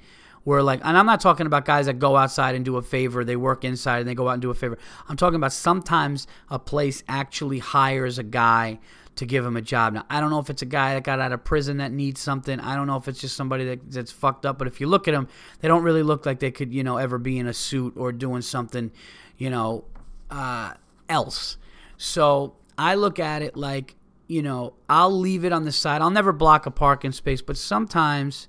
[0.44, 3.24] where like and I'm not talking about guys that go outside and do a favor,
[3.24, 4.78] they work inside and they go out and do a favor.
[5.08, 8.78] I'm talking about sometimes a place actually hires a guy
[9.16, 9.92] to give him a job.
[9.92, 12.20] Now, I don't know if it's a guy that got out of prison that needs
[12.20, 12.58] something.
[12.60, 15.06] I don't know if it's just somebody that, that's fucked up, but if you look
[15.06, 15.28] at them,
[15.60, 18.10] they don't really look like they could, you know, ever be in a suit or
[18.10, 18.90] doing something,
[19.36, 19.84] you know,
[20.30, 20.72] uh,
[21.08, 21.58] else.
[21.98, 23.96] So I look at it like,
[24.28, 26.00] you know, I'll leave it on the side.
[26.00, 28.48] I'll never block a parking space, but sometimes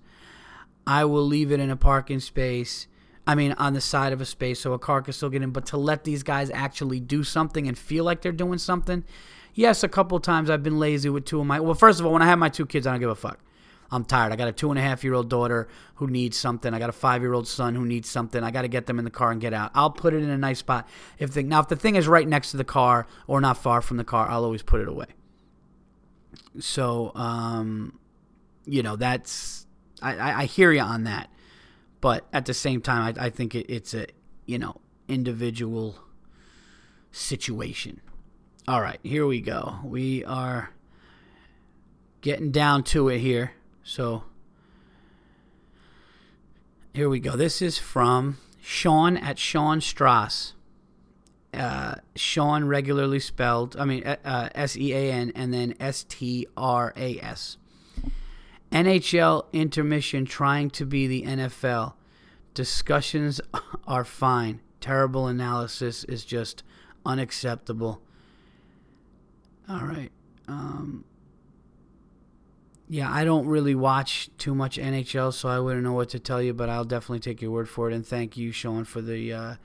[0.86, 2.88] I will leave it in a parking space.
[3.26, 5.52] I mean, on the side of a space so a car can still get in.
[5.52, 9.04] But to let these guys actually do something and feel like they're doing something,
[9.54, 11.60] yes, a couple times I've been lazy with two of my.
[11.60, 13.40] Well, first of all, when I have my two kids, I don't give a fuck.
[13.92, 14.34] I'm tired.
[14.34, 16.74] I got a two and a half year old daughter who needs something.
[16.74, 18.44] I got a five year old son who needs something.
[18.44, 19.72] I got to get them in the car and get out.
[19.76, 20.90] I'll put it in a nice spot.
[21.20, 23.82] If the, now if the thing is right next to the car or not far
[23.82, 25.06] from the car, I'll always put it away.
[26.60, 28.00] So, um,
[28.66, 29.68] you know, that's
[30.12, 31.30] I, I hear you on that,
[32.02, 34.08] but at the same time, I, I think it, it's a
[34.46, 35.98] you know individual
[37.12, 38.02] situation.
[38.68, 39.80] All right, here we go.
[39.84, 40.72] We are
[42.22, 43.54] getting down to it here.
[43.84, 44.24] So
[46.94, 47.36] here we go.
[47.36, 50.54] This is from Sean at Sean Strass.
[51.54, 56.48] Uh, Sean regularly spelled, I mean, uh, S E A N and then S T
[56.58, 57.58] R A S.
[58.74, 61.94] NHL intermission trying to be the NFL.
[62.56, 63.40] Discussions
[63.88, 64.62] are fine.
[64.82, 66.64] Terrible analysis is just
[67.06, 68.02] unacceptable.
[69.70, 70.12] All right.
[70.48, 71.06] Um,
[72.90, 76.42] yeah, I don't really watch too much NHL, so I wouldn't know what to tell
[76.42, 77.94] you, but I'll definitely take your word for it.
[77.94, 79.56] And thank you, Sean, for the uh,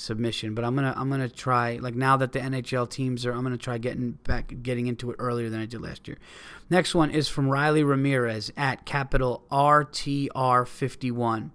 [0.00, 0.54] submission.
[0.54, 3.56] But I'm gonna I'm gonna try like now that the NHL teams are, I'm gonna
[3.56, 6.18] try getting back getting into it earlier than I did last year.
[6.68, 11.50] Next one is from Riley Ramirez at capital RTR51.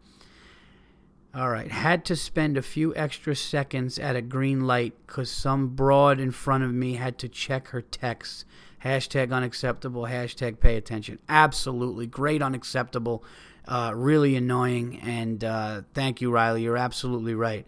[1.34, 5.68] All right, had to spend a few extra seconds at a green light because some
[5.68, 8.46] broad in front of me had to check her text.
[8.86, 10.04] Hashtag unacceptable.
[10.04, 11.20] Hashtag pay attention.
[11.28, 13.26] Absolutely great, unacceptable.
[13.68, 15.00] Uh, really annoying.
[15.02, 16.64] And uh, thank you, Riley.
[16.64, 17.68] You're absolutely right.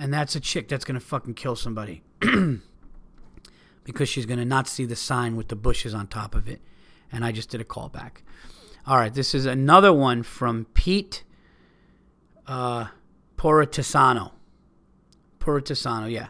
[0.00, 2.02] And that's a chick that's gonna fucking kill somebody
[3.84, 6.62] because she's gonna not see the sign with the bushes on top of it.
[7.12, 8.22] And I just did a callback.
[8.86, 11.22] All right, this is another one from Pete
[12.46, 12.86] uh,
[13.36, 14.32] Poritisano.
[15.38, 16.28] Poritisano, yeah.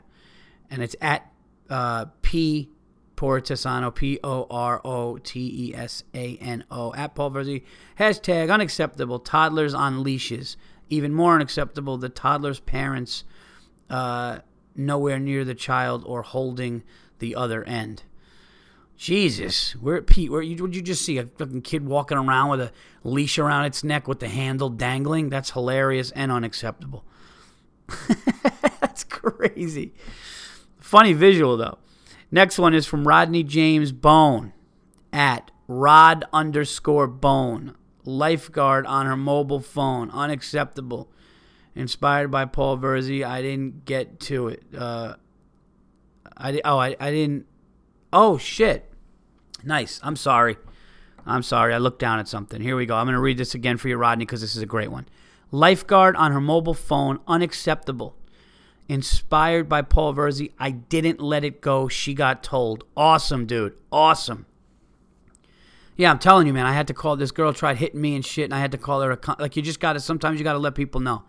[0.68, 1.31] And it's at
[1.68, 2.71] uh, P
[3.14, 7.62] Poritisano, P O R O T E S A N O, at Paul Verzi.
[8.01, 10.57] Hashtag unacceptable toddlers on leashes.
[10.89, 13.23] Even more unacceptable, the toddler's parents
[13.91, 14.38] uh,
[14.74, 16.82] nowhere near the child or holding
[17.18, 18.05] the other end.
[18.97, 20.30] Jesus, where Pete?
[20.30, 22.72] Where you would you just see a fucking kid walking around with a
[23.03, 25.30] leash around its neck with the handle dangling?
[25.30, 27.05] That's hilarious and unacceptable.
[28.80, 29.95] That's crazy.
[30.78, 31.78] Funny visual though.
[32.30, 34.53] Next one is from Rodney James Bone
[35.14, 37.74] at Rod underscore Bone.
[38.05, 40.11] Lifeguard on her mobile phone.
[40.11, 41.11] Unacceptable.
[41.75, 43.25] Inspired by Paul Verzi.
[43.25, 44.62] I didn't get to it.
[44.77, 45.14] Uh,
[46.37, 47.47] I oh I, I didn't.
[48.12, 48.91] Oh shit.
[49.62, 50.01] Nice.
[50.03, 50.57] I'm sorry.
[51.27, 51.75] I'm sorry.
[51.75, 52.61] I looked down at something.
[52.61, 52.97] Here we go.
[52.97, 55.07] I'm going to read this again for you, Rodney, because this is a great one.
[55.53, 58.16] Lifeguard on her mobile phone, unacceptable.
[58.89, 61.89] Inspired by Paul Verzi, I didn't let it go.
[61.89, 62.85] She got told.
[62.97, 63.79] Awesome, dude.
[63.93, 64.47] Awesome.
[65.97, 66.66] Yeah, I'm telling you, man.
[66.66, 67.53] I had to call this girl.
[67.53, 69.55] Tried hitting me and shit, and I had to call her a con- like.
[69.55, 70.01] You just got to.
[70.01, 71.25] Sometimes you got to let people know.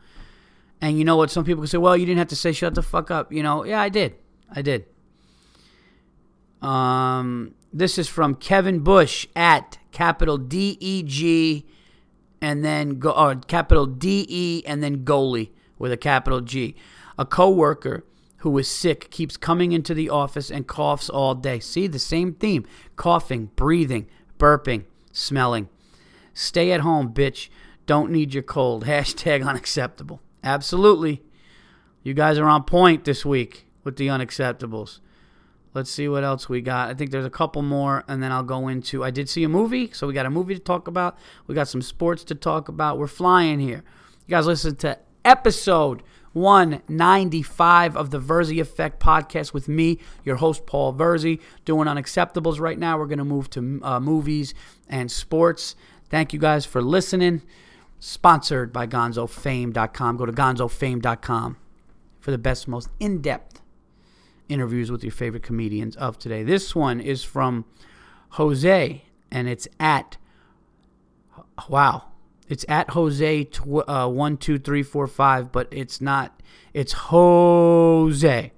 [0.81, 1.29] And you know what?
[1.29, 3.43] Some people can say, "Well, you didn't have to say shut the fuck up." You
[3.43, 3.63] know?
[3.63, 4.15] Yeah, I did.
[4.49, 4.85] I did.
[6.61, 11.65] Um, this is from Kevin Bush at capital D E G
[12.41, 16.75] and then go or capital D E and then goalie with a capital G.
[17.17, 18.05] A coworker
[18.37, 21.59] who is sick keeps coming into the office and coughs all day.
[21.59, 22.65] See the same theme:
[22.95, 24.07] coughing, breathing,
[24.39, 25.69] burping, smelling.
[26.33, 27.49] Stay at home, bitch.
[27.85, 28.85] Don't need your cold.
[28.85, 30.21] Hashtag unacceptable.
[30.43, 31.21] Absolutely.
[32.03, 34.99] You guys are on point this week with the unacceptables.
[35.73, 36.89] Let's see what else we got.
[36.89, 39.03] I think there's a couple more, and then I'll go into.
[39.03, 41.17] I did see a movie, so we got a movie to talk about.
[41.47, 42.97] We got some sports to talk about.
[42.97, 43.83] We're flying here.
[44.27, 50.65] You guys listen to episode 195 of the Verzi Effect podcast with me, your host,
[50.65, 52.97] Paul Verzi, doing unacceptables right now.
[52.97, 54.53] We're going to move to uh, movies
[54.89, 55.75] and sports.
[56.09, 57.43] Thank you guys for listening.
[58.03, 60.17] Sponsored by gonzofame.com.
[60.17, 61.57] Go to gonzofame.com
[62.19, 63.61] for the best, most in depth
[64.49, 66.41] interviews with your favorite comedians of today.
[66.41, 67.63] This one is from
[68.31, 70.17] Jose, and it's at
[71.69, 72.05] wow,
[72.49, 76.41] it's at Jose tw- uh, one two three four five, but it's not.
[76.73, 78.51] It's Jose,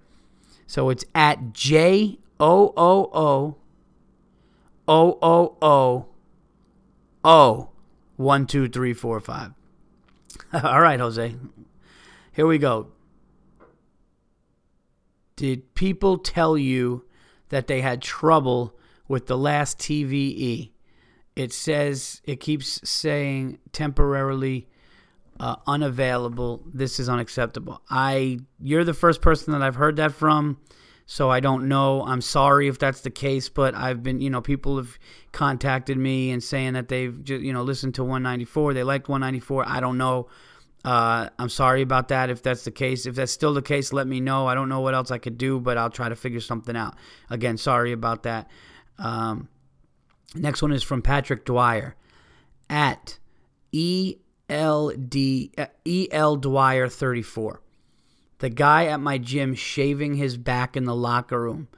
[0.66, 3.58] so it's at J O O O
[4.88, 6.06] O O O
[7.26, 7.70] O
[8.16, 9.53] one two three four five.
[10.53, 11.36] All right, Jose.
[12.32, 12.88] Here we go.
[15.36, 17.05] Did people tell you
[17.49, 18.76] that they had trouble
[19.07, 20.72] with the last TVE?
[21.36, 24.68] It says, it keeps saying temporarily
[25.39, 26.64] uh, unavailable.
[26.72, 27.82] This is unacceptable.
[27.89, 30.59] I, you're the first person that I've heard that from,
[31.14, 32.03] so I don't know.
[32.03, 34.97] I'm sorry if that's the case, but I've been, you know, people have
[35.32, 38.74] contacted me and saying that they've, just, you know, listened to 194.
[38.74, 39.64] They liked 194.
[39.70, 40.28] I don't know.
[40.84, 43.05] Uh, I'm sorry about that if that's the case.
[43.05, 44.47] If that's still the case, let me know.
[44.47, 46.95] I don't know what else I could do, but I'll try to figure something out.
[47.30, 48.49] Again, sorry about that.
[48.97, 49.49] Um,
[50.34, 51.95] next one is from Patrick Dwyer
[52.72, 53.20] at
[53.72, 55.16] ELD,
[55.59, 57.62] uh, EL Dwyer 34.
[58.44, 61.70] The guy at my gym shaving his back in the locker room.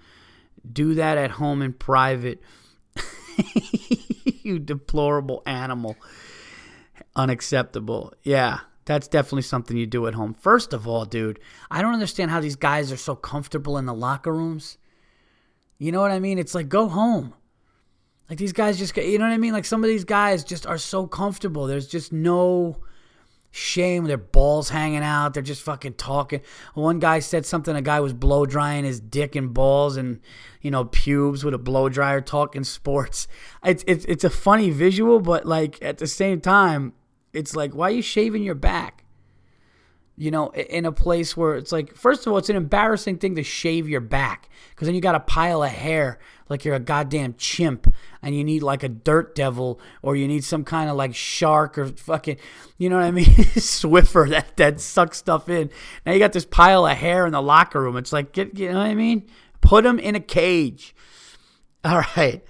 [0.68, 2.42] Do that at home in private.
[4.42, 5.96] you deplorable animal.
[7.16, 8.16] Unacceptable.
[8.24, 10.34] Yeah That's definitely something you do at home.
[10.34, 11.40] First of all, dude,
[11.70, 14.80] I don't understand how these guys are so comfortable in the locker rooms.
[15.78, 16.40] You know what I mean?
[16.40, 17.36] It's like go home.
[18.28, 19.54] Like these guys just, you know what I mean?
[19.54, 21.68] Like some of these guys just are so comfortable.
[21.68, 22.82] There's just no
[23.56, 24.06] shame.
[24.06, 25.34] Their balls hanging out.
[25.34, 26.42] They're just fucking talking.
[26.74, 27.76] One guy said something.
[27.76, 30.20] A guy was blow drying his dick and balls and
[30.62, 33.28] you know pubes with a blow dryer, talking sports.
[33.64, 36.94] It's it's it's a funny visual, but like at the same time,
[37.34, 39.06] it's like why are you shaving your back?
[40.18, 43.36] you know, in a place where it's like, first of all, it's an embarrassing thing
[43.36, 46.20] to shave your back because then you got a pile of hair
[46.50, 50.44] like you're a goddamn chimp and you need like a dirt devil or you need
[50.44, 52.38] some kind of like shark or fucking,
[52.78, 53.26] you know what I mean?
[53.56, 55.70] Swiffer that, that sucks stuff in.
[56.06, 57.98] Now you got this pile of hair in the locker room.
[57.98, 59.28] It's like, get, you know what I mean?
[59.62, 60.96] Put them in a cage.
[61.84, 62.44] All right.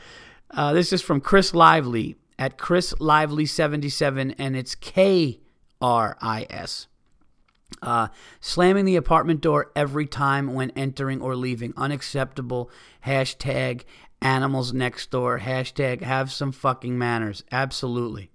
[0.52, 5.39] Uh, this is from Chris Lively at Chris Lively77 and it's K
[5.82, 6.88] R I S.
[7.82, 8.07] Uh,
[8.39, 11.74] slamming the apartment door every time when entering or leaving.
[11.76, 12.70] Unacceptable.
[13.05, 13.84] Hashtag
[14.22, 15.39] animals next door.
[15.39, 17.43] Hashtag have some fucking manners.
[17.51, 18.32] Absolutely.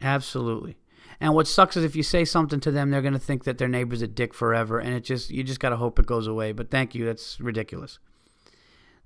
[0.00, 0.76] Absolutely.
[1.20, 3.58] And what sucks is if you say something to them, they're going to think that
[3.58, 4.78] their neighbor's a dick forever.
[4.78, 6.52] And it just, you just got to hope it goes away.
[6.52, 7.04] But thank you.
[7.04, 7.98] That's ridiculous.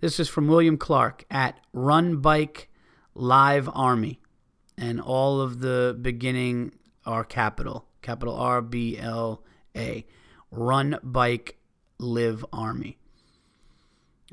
[0.01, 2.69] This is from William Clark at Run Bike
[3.15, 4.21] Live Army.
[4.77, 6.73] And all of the beginning
[7.05, 9.43] are capital capital R B L
[9.77, 10.07] A.
[10.51, 11.59] Run, bike,
[11.99, 12.99] live army.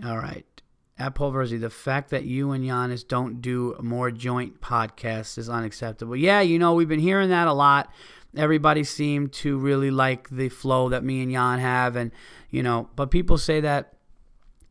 [0.03, 0.45] All right.
[0.99, 5.47] At Paul Verzi, the fact that you and Giannis don't do more joint podcasts is
[5.47, 6.15] unacceptable.
[6.15, 7.91] Yeah, you know, we've been hearing that a lot.
[8.35, 11.95] Everybody seemed to really like the flow that me and Jan have.
[11.95, 12.11] And,
[12.49, 13.93] you know, but people say that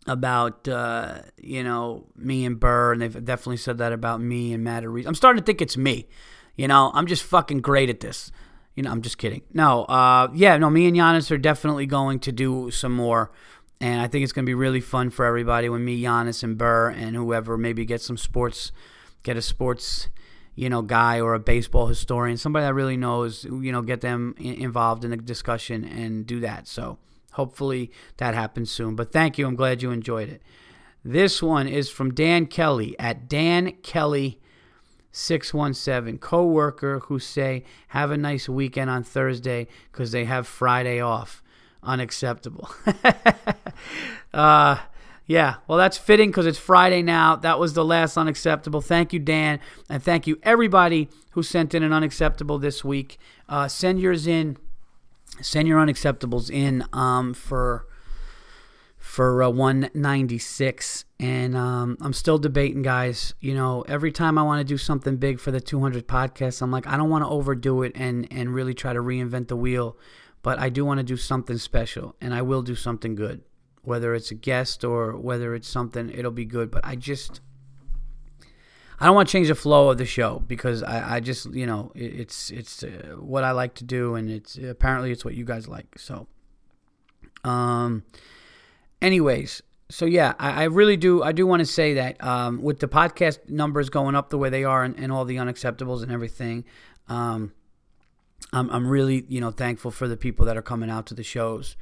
[0.08, 4.64] about, uh, you know, me and Burr, and they've definitely said that about me and
[4.64, 5.06] Matt Reese.
[5.06, 6.08] I'm starting to think it's me.
[6.56, 8.32] You know, I'm just fucking great at this.
[8.76, 9.42] You know, I'm just kidding.
[9.52, 13.32] No, uh, yeah, no, me and Giannis are definitely going to do some more.
[13.80, 16.56] And I think it's going to be really fun for everybody when me, Giannis, and
[16.56, 18.72] Burr, and whoever maybe get some sports,
[19.22, 20.08] get a sports,
[20.54, 24.34] you know, guy or a baseball historian, somebody that really knows, you know, get them
[24.38, 26.68] involved in the discussion and do that.
[26.68, 26.98] So
[27.32, 28.94] hopefully that happens soon.
[28.94, 29.46] But thank you.
[29.46, 30.42] I'm glad you enjoyed it.
[31.04, 34.40] This one is from Dan Kelly at Dan Kelly
[35.16, 41.42] 617 co-worker who say have a nice weekend on Thursday cuz they have Friday off.
[41.82, 42.68] Unacceptable.
[44.34, 44.76] uh
[45.28, 47.34] yeah, well, that's fitting because it's Friday now.
[47.34, 48.80] That was the last unacceptable.
[48.80, 49.58] Thank you, Dan,
[49.90, 53.18] and thank you everybody who sent in an unacceptable this week.
[53.48, 54.56] Uh, send yours in.
[55.42, 57.86] Send your unacceptables in um, for
[59.16, 63.32] for uh, 196 and um, i'm still debating guys.
[63.40, 66.70] You know every time i want to do something big for the 200 podcast i'm
[66.70, 69.96] like i don't want to overdo it and and really try to reinvent the wheel
[70.42, 73.40] but i do want to do something special and i will do something good.
[73.84, 77.40] Whether it's a guest or whether it's something it'll be good but i just
[79.00, 81.64] i don't want to change the flow of the show because i, I just you
[81.64, 85.34] know it, it's it's uh, what i like to do and it's apparently it's what
[85.34, 86.26] you guys like so
[87.44, 88.02] um
[89.00, 91.22] anyways, so yeah, I, I, really do.
[91.22, 94.50] I do want to say that um, with the podcast numbers going up the way
[94.50, 96.64] they are, and, and all the unacceptables and everything,
[97.08, 97.52] um,
[98.52, 101.22] I'm, I'm really you know thankful for the people that are coming out to the
[101.22, 101.76] shows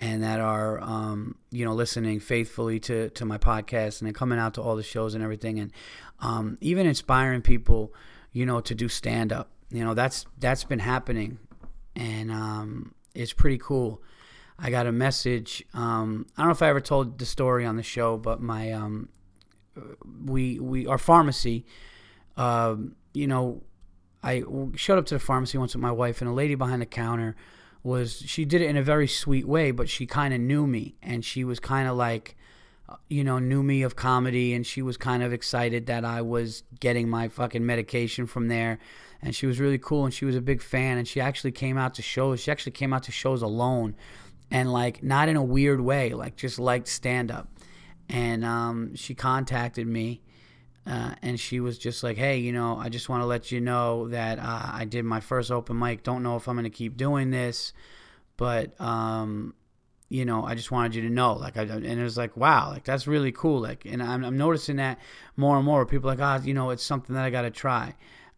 [0.00, 4.38] and that are um, you know listening faithfully to to my podcast and then coming
[4.38, 5.72] out to all the shows and everything, and
[6.20, 7.92] um, even inspiring people,
[8.32, 9.50] you know, to do stand up.
[9.70, 11.38] You know, that's that's been happening,
[11.94, 14.02] and um, it's pretty cool.
[14.58, 15.64] I got a message.
[15.74, 18.72] Um, I don't know if I ever told the story on the show, but my
[18.72, 19.08] um,
[20.24, 21.64] we we our pharmacy,
[22.36, 22.76] uh,
[23.12, 23.62] you know,
[24.22, 24.42] I
[24.76, 27.36] showed up to the pharmacy once with my wife, and a lady behind the counter
[27.82, 30.94] was she did it in a very sweet way, but she kind of knew me,
[31.02, 32.34] and she was kind of like,
[33.10, 36.62] you know, knew me of comedy, and she was kind of excited that I was
[36.80, 38.78] getting my fucking medication from there,
[39.20, 41.76] and she was really cool, and she was a big fan, and she actually came
[41.76, 42.40] out to shows.
[42.40, 43.96] She actually came out to shows alone
[44.54, 47.48] and like not in a weird way, like just liked stand up.
[48.08, 50.22] And um, she contacted me.
[50.86, 53.60] Uh, and she was just like, "Hey, you know, I just want to let you
[53.60, 56.02] know that uh, I did my first open mic.
[56.02, 57.72] Don't know if I'm going to keep doing this,
[58.36, 59.54] but um,
[60.10, 62.68] you know, I just wanted you to know." Like, I, and it was like, "Wow,
[62.68, 64.98] like that's really cool." Like, and I'm, I'm noticing that
[65.38, 65.86] more and more.
[65.86, 67.94] People like, "Ah, oh, you know, it's something that I got to try."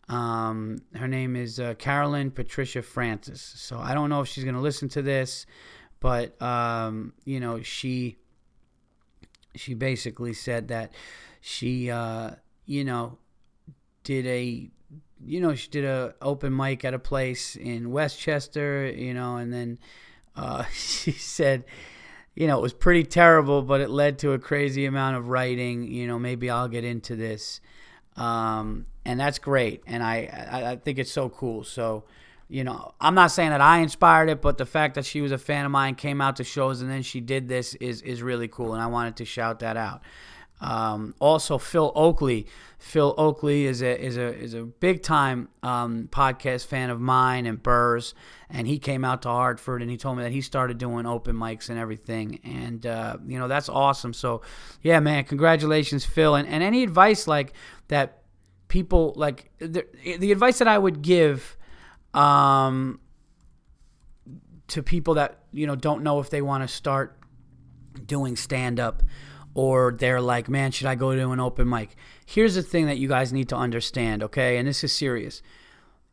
[0.08, 3.42] Um, her name is uh, Carolyn Patricia Francis.
[3.42, 5.46] So I don't know if she's to listen to this.
[6.00, 8.16] But um, you know, she
[9.54, 10.92] she basically said that
[11.40, 12.32] she uh,
[12.66, 13.18] you know
[14.04, 14.70] did a
[15.24, 19.52] you know, she did a open mic at a place in Westchester, you know, and
[19.52, 19.78] then
[20.34, 21.64] uh, she said,
[22.34, 25.84] you know, it was pretty terrible, but it led to a crazy amount of writing.
[25.84, 27.60] You know, maybe I'll get into this,
[28.16, 29.82] um, and that's great.
[29.86, 31.64] And I, I, I think it's so cool.
[31.64, 32.04] So,
[32.48, 35.32] you know, I'm not saying that I inspired it, but the fact that she was
[35.32, 38.22] a fan of mine, came out to shows, and then she did this is is
[38.22, 40.02] really cool, and I wanted to shout that out.
[40.60, 42.46] Um, also, Phil Oakley.
[42.78, 47.46] Phil Oakley is a is a is a big time um, podcast fan of mine
[47.46, 48.14] and Burr's,
[48.48, 51.36] and he came out to Hartford and he told me that he started doing open
[51.36, 54.12] mics and everything, and uh, you know that's awesome.
[54.12, 54.42] So,
[54.82, 56.34] yeah, man, congratulations, Phil.
[56.36, 57.52] And and any advice like
[57.88, 58.22] that,
[58.68, 59.84] people like the,
[60.18, 61.56] the advice that I would give.
[62.16, 63.00] Um,
[64.68, 67.18] to people that you know don't know if they want to start
[68.04, 69.02] doing stand up
[69.56, 71.96] or they're like, man, should I go to an open mic?
[72.26, 74.58] Here's the thing that you guys need to understand, okay?
[74.58, 75.40] And this is serious.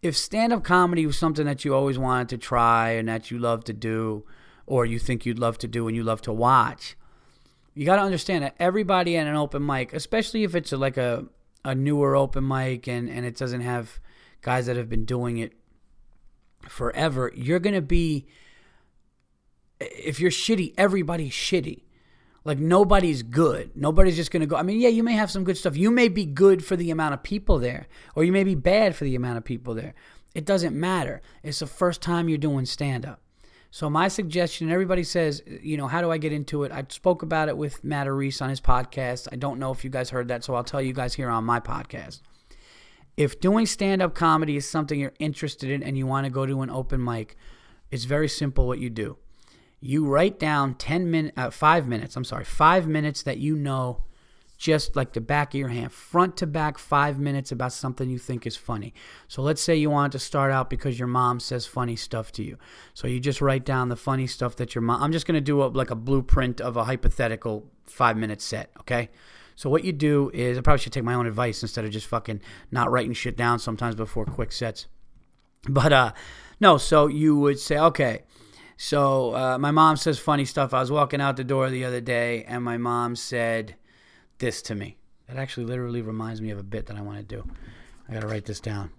[0.02, 3.40] If stand up comedy was something that you always wanted to try and that you
[3.40, 4.24] love to do,
[4.66, 6.96] or you think you'd love to do and you love to watch,
[7.74, 11.26] you got to understand that everybody at an open mic, especially if it's like a,
[11.66, 14.00] a newer open mic and, and it doesn't have
[14.42, 15.52] guys that have been doing it
[16.68, 18.26] forever, you're going to be,
[19.80, 21.84] if you're shitty, everybody's shitty.
[22.46, 23.72] Like nobody's good.
[23.76, 24.58] Nobody's just going to go.
[24.58, 25.78] I mean, yeah, you may have some good stuff.
[25.78, 28.96] You may be good for the amount of people there, or you may be bad
[28.96, 29.94] for the amount of people there.
[30.36, 31.22] It doesn't matter.
[31.42, 33.22] It's the first time you're doing stand up.
[33.72, 36.72] So my suggestion, everybody says, you know, how do I get into it?
[36.72, 39.28] I spoke about it with Matt Reese on his podcast.
[39.32, 41.44] I don't know if you guys heard that, so I'll tell you guys here on
[41.44, 42.22] my podcast.
[43.16, 46.46] If doing stand up comedy is something you're interested in and you want to go
[46.46, 47.36] to an open mic,
[47.92, 49.18] it's very simple what you do
[49.84, 54.06] you write down 10 minutes, uh, five minutes, I'm sorry, five minutes that you know
[54.58, 58.18] just like the back of your hand, front to back, five minutes about something you
[58.18, 58.94] think is funny.
[59.28, 62.44] So let's say you want to start out because your mom says funny stuff to
[62.44, 62.58] you.
[62.94, 65.42] So you just write down the funny stuff that your mom, I'm just going to
[65.42, 69.10] do a, like a blueprint of a hypothetical five minute set, okay?
[69.56, 72.08] So what you do is, I probably should take my own advice instead of just
[72.08, 72.42] fucking
[72.72, 74.88] not writing shit down sometimes before quick sets.
[75.70, 76.12] But uh,
[76.60, 78.24] no, so you would say, okay,
[78.78, 80.74] so uh, my mom says funny stuff.
[80.74, 83.76] I was walking out the door the other day, and my mom said
[84.40, 84.98] this to me.
[85.30, 87.48] It actually literally reminds me of a bit that I want to do.
[88.10, 88.92] I got to write this down.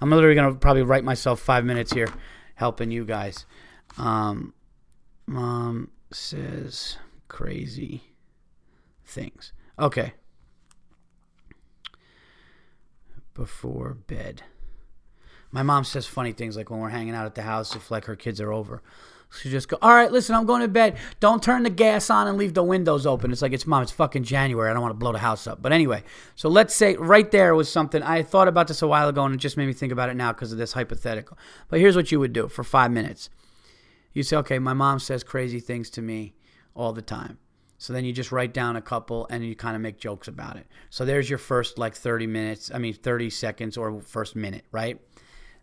[0.00, 2.08] I'm literally to probably write myself five minutes here
[2.54, 3.46] helping you guys.
[3.98, 4.54] Um,
[5.26, 8.02] mom says crazy
[9.04, 9.52] things.
[9.78, 10.14] Okay.
[13.34, 14.42] Before bed.
[15.52, 18.06] My mom says funny things like when we're hanging out at the house if like
[18.06, 18.82] her kids are over.
[19.40, 20.96] She just go, all right, listen, I'm going to bed.
[21.18, 23.32] Don't turn the gas on and leave the windows open.
[23.32, 23.82] It's like it's mom.
[23.82, 24.70] It's fucking January.
[24.70, 25.60] I don't want to blow the house up.
[25.60, 26.04] But anyway,
[26.36, 29.34] so let's say right there was something I thought about this a while ago and
[29.34, 31.36] it just made me think about it now because of this hypothetical.
[31.68, 33.28] But here's what you would do for five minutes.
[34.12, 36.34] You say, okay, my mom says crazy things to me
[36.74, 37.38] all the time.
[37.78, 40.56] So then you just write down a couple and you kind of make jokes about
[40.56, 40.66] it.
[40.90, 45.00] So there's your first like 30 minutes, I mean 30 seconds or first minute, right?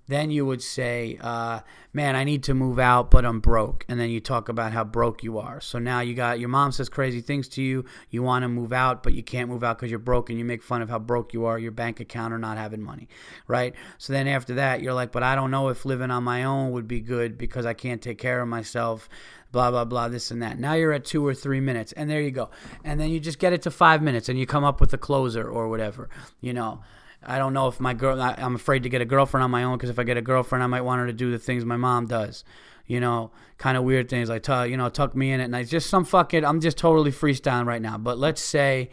[0.07, 1.61] then you would say, uh,
[1.93, 4.83] "Man, I need to move out, but I'm broke." And then you talk about how
[4.83, 5.61] broke you are.
[5.61, 7.85] So now you got your mom says crazy things to you.
[8.09, 10.43] You want to move out, but you can't move out because you're broke, and you
[10.43, 13.07] make fun of how broke you are, your bank account, or not having money,
[13.47, 13.73] right?
[13.97, 16.71] So then after that, you're like, "But I don't know if living on my own
[16.71, 19.07] would be good because I can't take care of myself."
[19.53, 20.57] Blah blah blah, this and that.
[20.59, 22.49] Now you're at two or three minutes, and there you go.
[22.83, 24.97] And then you just get it to five minutes, and you come up with a
[24.97, 26.09] closer or whatever,
[26.41, 26.81] you know.
[27.25, 28.19] I don't know if my girl.
[28.19, 30.23] I, am afraid to get a girlfriend on my own because if I get a
[30.23, 32.43] girlfriend, I might want her to do the things my mom does.
[32.87, 35.67] You know, kind of weird things like you know tuck me in at night.
[35.67, 36.43] Just some fucking.
[36.43, 37.99] I'm just totally freestyling right now.
[37.99, 38.89] But let's say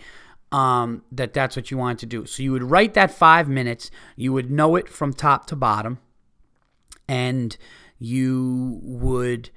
[0.52, 2.26] um, that that's what you wanted to do.
[2.26, 3.90] So you would write that five minutes.
[4.14, 5.98] You would know it from top to bottom,
[7.08, 7.56] and
[7.98, 9.50] you would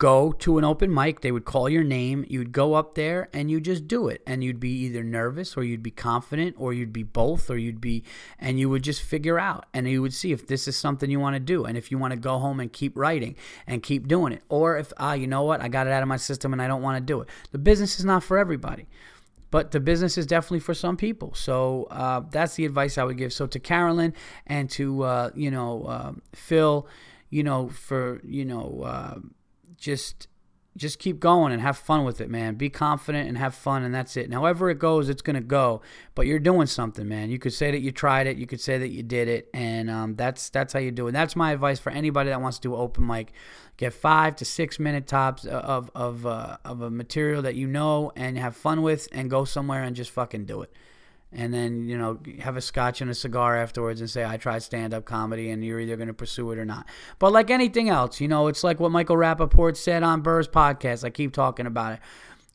[0.00, 1.20] go to an open mic.
[1.20, 2.24] They would call your name.
[2.26, 4.22] You'd go up there and you just do it.
[4.26, 7.82] And you'd be either nervous or you'd be confident or you'd be both or you'd
[7.82, 8.02] be,
[8.38, 11.20] and you would just figure out and you would see if this is something you
[11.20, 11.66] want to do.
[11.66, 13.36] And if you want to go home and keep writing
[13.66, 14.42] and keep doing it.
[14.48, 16.66] Or if, ah, you know what, I got it out of my system and I
[16.66, 17.28] don't want to do it.
[17.52, 18.86] The business is not for everybody.
[19.50, 21.34] But the business is definitely for some people.
[21.34, 23.34] So uh, that's the advice I would give.
[23.34, 24.14] So to Carolyn
[24.46, 26.86] and to, uh, you know, uh, Phil,
[27.28, 29.18] you know, for, you know, uh,
[29.80, 30.28] just
[30.76, 32.54] just keep going and have fun with it, man.
[32.54, 34.24] Be confident and have fun, and that's it.
[34.24, 35.82] And however it goes, it's gonna go.
[36.14, 37.28] But you're doing something, man.
[37.28, 38.36] You could say that you tried it.
[38.36, 41.12] You could say that you did it, and um, that's that's how you do it.
[41.12, 43.32] that's my advice for anybody that wants to do open mic.
[43.78, 48.12] Get five to six minute tops of of uh, of a material that you know
[48.14, 50.72] and have fun with, and go somewhere and just fucking do it.
[51.32, 54.62] And then you know have a scotch and a cigar afterwards and say I tried
[54.62, 56.86] stand up comedy and you're either going to pursue it or not.
[57.18, 61.04] But like anything else, you know, it's like what Michael Rapaport said on Burr's podcast.
[61.04, 62.00] I keep talking about it.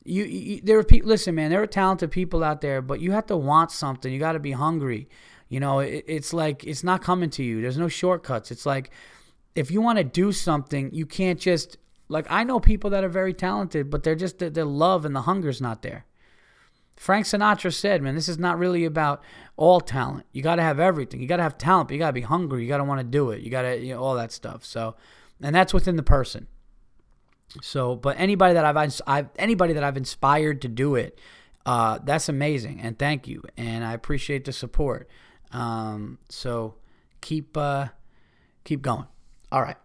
[0.04, 1.08] You, you there are people.
[1.08, 4.12] Listen, man, there are talented people out there, but you have to want something.
[4.12, 5.08] You got to be hungry.
[5.48, 7.62] You know, it, it's like it's not coming to you.
[7.62, 8.50] There's no shortcuts.
[8.50, 8.90] It's like
[9.54, 11.78] if you want to do something, you can't just
[12.08, 15.22] like I know people that are very talented, but they're just their love and the
[15.22, 16.04] hunger's not there.
[16.96, 19.22] Frank Sinatra said, man, this is not really about
[19.56, 20.26] all talent.
[20.32, 21.20] You got to have everything.
[21.20, 22.62] You got to have talent, but you got to be hungry.
[22.62, 23.42] You got to want to do it.
[23.42, 24.64] You got to, you know, all that stuff.
[24.64, 24.96] So,
[25.42, 26.46] and that's within the person.
[27.62, 31.18] So, but anybody that I've, I've anybody that I've inspired to do it,
[31.64, 32.80] uh, that's amazing.
[32.80, 33.42] And thank you.
[33.56, 35.08] And I appreciate the support.
[35.52, 36.76] Um, so
[37.20, 37.88] keep, uh,
[38.64, 39.06] keep going.
[39.52, 39.76] All right.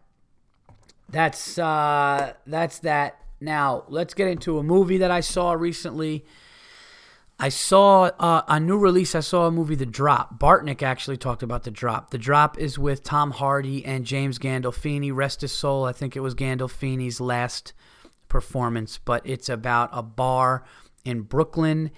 [1.10, 3.18] That's, uh, that's that.
[3.42, 6.26] Now let's get into a movie that I saw recently.
[7.44, 9.16] I saw uh, a new release.
[9.16, 10.38] I saw a movie, The Drop.
[10.38, 12.12] Bartnick actually talked about The Drop.
[12.12, 15.12] The Drop is with Tom Hardy and James Gandolfini.
[15.12, 15.86] Rest his soul.
[15.86, 17.74] I think it was Gandolfini's last
[18.30, 20.64] performance, but it's about a bar
[21.04, 21.90] in Brooklyn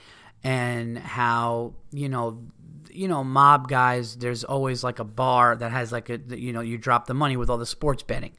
[0.46, 2.42] and how you know
[2.90, 6.62] you know mob guys there's always like a bar that has like a you know
[6.62, 8.34] you drop the money with all the sports betting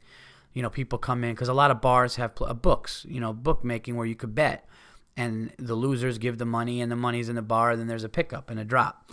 [0.53, 3.95] you know people come in because a lot of bars have books you know bookmaking
[3.95, 4.67] where you could bet
[5.17, 8.09] and the losers give the money and the money's in the bar then there's a
[8.09, 9.11] pickup and a drop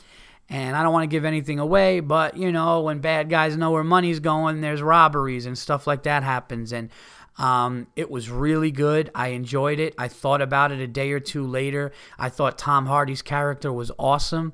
[0.48, 3.70] and i don't want to give anything away but you know when bad guys know
[3.70, 6.90] where money's going there's robberies and stuff like that happens and
[7.38, 9.10] um, it was really good.
[9.14, 9.94] I enjoyed it.
[9.96, 11.92] I thought about it a day or two later.
[12.18, 14.52] I thought Tom Hardy's character was awesome.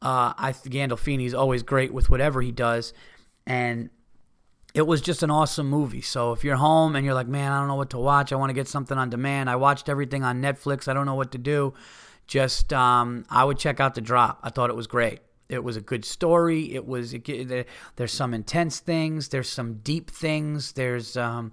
[0.00, 2.92] Uh, I Gandolfini's always great with whatever he does,
[3.46, 3.90] and
[4.74, 6.00] it was just an awesome movie.
[6.00, 8.36] So if you're home and you're like, man, I don't know what to watch, I
[8.36, 9.50] want to get something on demand.
[9.50, 10.88] I watched everything on Netflix.
[10.88, 11.74] I don't know what to do.
[12.26, 14.40] Just um, I would check out the drop.
[14.42, 15.20] I thought it was great.
[15.48, 16.74] It was a good story.
[16.74, 19.28] It was it, there's some intense things.
[19.28, 20.72] There's some deep things.
[20.72, 21.52] There's um,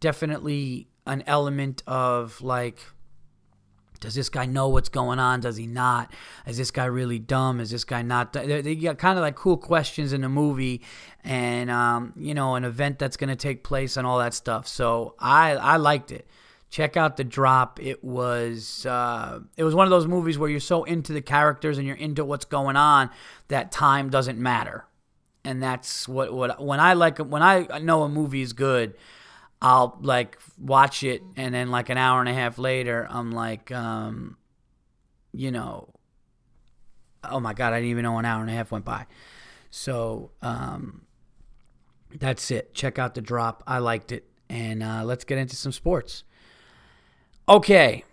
[0.00, 2.80] definitely an element of like
[4.00, 5.40] does this guy know what's going on?
[5.40, 6.12] Does he not?
[6.46, 7.60] Is this guy really dumb?
[7.60, 8.32] Is this guy not?
[8.32, 10.82] They, got kind of like cool questions in the movie,
[11.24, 14.66] and um, you know, an event that's going to take place and all that stuff.
[14.68, 16.26] So I I liked it.
[16.68, 17.80] Check out the drop.
[17.80, 21.78] It was uh, it was one of those movies where you're so into the characters
[21.78, 23.10] and you're into what's going on
[23.48, 24.84] that time doesn't matter,
[25.44, 28.94] and that's what what when I like when I know a movie is good.
[29.66, 33.72] I'll like watch it, and then like an hour and a half later, I'm like,
[33.72, 34.36] um,
[35.32, 35.92] you know,
[37.24, 39.06] oh my god, I didn't even know an hour and a half went by.
[39.70, 41.02] So um,
[42.14, 42.74] that's it.
[42.74, 43.64] Check out the drop.
[43.66, 46.22] I liked it, and uh, let's get into some sports.
[47.48, 48.04] Okay,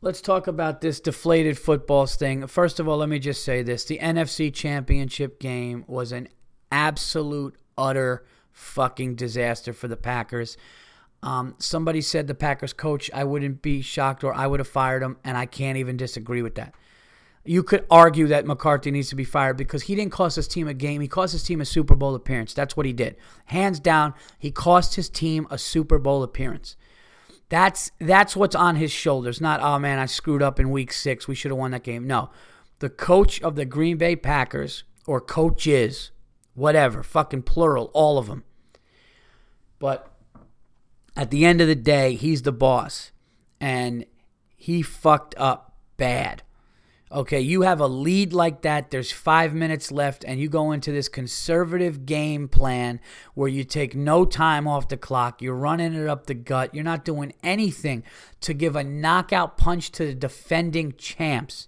[0.00, 2.44] let's talk about this deflated football thing.
[2.48, 6.26] First of all, let me just say this: the NFC Championship game was an
[6.72, 10.56] absolute, utter fucking disaster for the Packers.
[11.22, 15.02] Um, somebody said the Packers coach, I wouldn't be shocked or I would have fired
[15.02, 16.74] him, and I can't even disagree with that.
[17.44, 20.68] You could argue that McCarthy needs to be fired because he didn't cost his team
[20.68, 21.00] a game.
[21.00, 22.52] He cost his team a Super Bowl appearance.
[22.52, 23.16] That's what he did.
[23.46, 26.76] Hands down, he cost his team a Super Bowl appearance.
[27.48, 29.40] That's that's what's on his shoulders.
[29.40, 31.26] Not, oh man, I screwed up in week six.
[31.26, 32.06] We should have won that game.
[32.06, 32.30] No.
[32.80, 36.10] The coach of the Green Bay Packers, or coaches,
[36.54, 38.44] whatever, fucking plural, all of them.
[39.78, 40.07] But
[41.18, 43.10] at the end of the day, he's the boss.
[43.60, 44.06] And
[44.56, 46.44] he fucked up bad.
[47.10, 48.90] Okay, you have a lead like that.
[48.90, 53.00] There's five minutes left, and you go into this conservative game plan
[53.34, 55.42] where you take no time off the clock.
[55.42, 56.72] You're running it up the gut.
[56.72, 58.04] You're not doing anything
[58.42, 61.66] to give a knockout punch to the defending champs.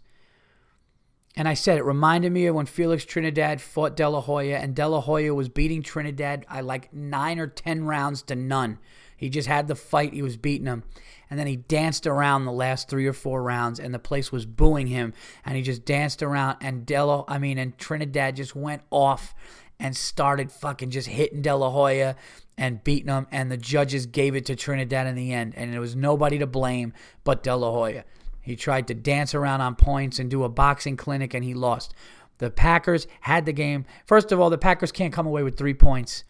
[1.34, 4.76] And I said it reminded me of when Felix Trinidad fought De La Hoya, and
[4.76, 8.78] De La Hoya was beating Trinidad I like nine or ten rounds to none.
[9.20, 10.82] He just had the fight, he was beating him.
[11.28, 14.46] And then he danced around the last three or four rounds, and the place was
[14.46, 15.12] booing him.
[15.44, 19.34] And he just danced around, and Delo, I mean, and Trinidad just went off
[19.78, 22.16] and started fucking just hitting De La Hoya
[22.56, 23.26] and beating him.
[23.30, 26.46] And the judges gave it to Trinidad in the end, and it was nobody to
[26.46, 28.04] blame but De La Hoya.
[28.40, 31.92] He tried to dance around on points and do a boxing clinic, and he lost.
[32.38, 33.84] The Packers had the game.
[34.06, 36.24] First of all, the Packers can't come away with three points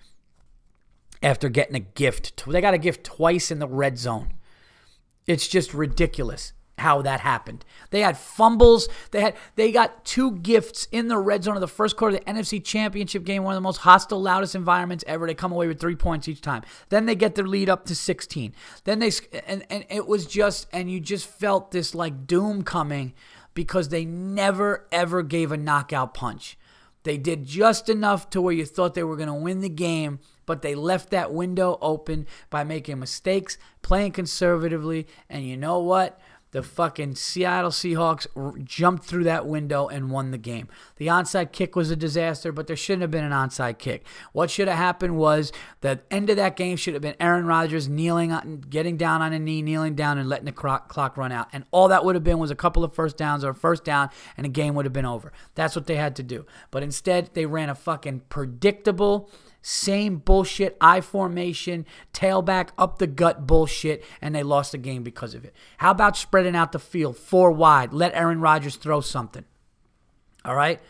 [1.22, 2.44] after getting a gift.
[2.46, 4.32] They got a gift twice in the red zone.
[5.26, 7.64] It's just ridiculous how that happened.
[7.90, 8.88] They had fumbles.
[9.10, 12.24] They had they got two gifts in the red zone of the first quarter of
[12.24, 15.26] the NFC Championship game, one of the most hostile, loudest environments ever.
[15.26, 16.62] They come away with three points each time.
[16.88, 18.54] Then they get their lead up to 16.
[18.84, 19.10] Then they
[19.46, 23.12] and and it was just and you just felt this like doom coming
[23.54, 26.56] because they never, ever gave a knockout punch.
[27.02, 30.20] They did just enough to where you thought they were going to win the game,
[30.50, 36.18] but they left that window open by making mistakes, playing conservatively, and you know what?
[36.50, 40.66] The fucking Seattle Seahawks r- jumped through that window and won the game.
[40.96, 44.04] The onside kick was a disaster, but there shouldn't have been an onside kick.
[44.32, 45.52] What should have happened was
[45.82, 49.32] the end of that game should have been Aaron Rodgers kneeling, on, getting down on
[49.32, 51.46] a knee, kneeling down, and letting the clock, clock run out.
[51.52, 53.84] And all that would have been was a couple of first downs or a first
[53.84, 55.32] down, and the game would have been over.
[55.54, 56.44] That's what they had to do.
[56.72, 59.30] But instead, they ran a fucking predictable
[59.62, 65.34] same bullshit, I formation, tailback up the gut bullshit, and they lost the game because
[65.34, 65.54] of it.
[65.78, 67.92] How about spreading out the field four wide?
[67.92, 69.44] Let Aaron Rodgers throw something.
[70.44, 70.80] All right?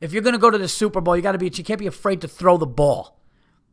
[0.00, 1.80] If you're going to go to the Super Bowl, you got to be you can't
[1.80, 3.16] be afraid to throw the ball.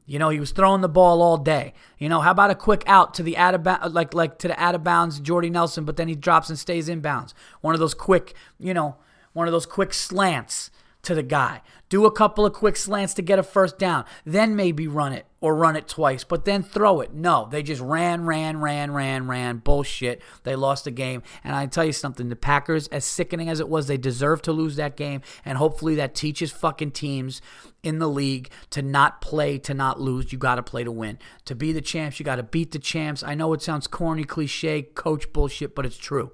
[0.06, 1.74] You know, he was throwing the ball all day.
[1.98, 4.48] You know, how about a quick out to the out of bounds, like like to
[4.48, 7.34] the out of bounds Jordy Nelson, but then he drops and stays in bounds.
[7.62, 8.96] One of those quick, you know,
[9.34, 10.72] one of those quick slants
[11.08, 11.62] to the guy.
[11.90, 14.04] Do a couple of quick slants to get a first down.
[14.26, 17.14] Then maybe run it or run it twice, but then throw it.
[17.14, 19.58] No, they just ran, ran, ran, ran, ran.
[19.60, 20.22] Bullshit.
[20.44, 21.24] They lost the game.
[21.46, 24.52] And I tell you something, the Packers, as sickening as it was, they deserve to
[24.52, 25.22] lose that game.
[25.46, 27.42] And hopefully that teaches fucking teams
[27.84, 30.34] in the league to not play to not lose.
[30.34, 31.20] You got to play to win.
[31.46, 33.24] To be the champs, you got to beat the champs.
[33.24, 36.34] I know it sounds corny, cliche, coach bullshit, but it's true.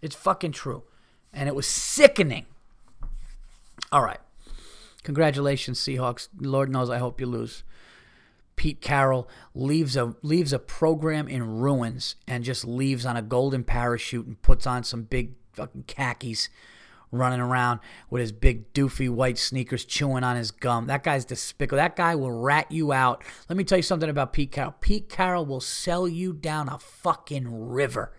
[0.00, 0.84] It's fucking true.
[1.32, 2.46] And it was sickening.
[3.90, 4.20] All right.
[5.02, 6.28] Congratulations, Seahawks.
[6.38, 7.64] Lord knows I hope you lose.
[8.54, 13.64] Pete Carroll leaves a leaves a program in ruins and just leaves on a golden
[13.64, 16.48] parachute and puts on some big fucking khakis
[17.10, 20.86] running around with his big doofy white sneakers chewing on his gum.
[20.86, 21.76] That guy's despicable.
[21.76, 23.22] That guy will rat you out.
[23.48, 24.74] Let me tell you something about Pete Carroll.
[24.80, 28.12] Pete Carroll will sell you down a fucking river.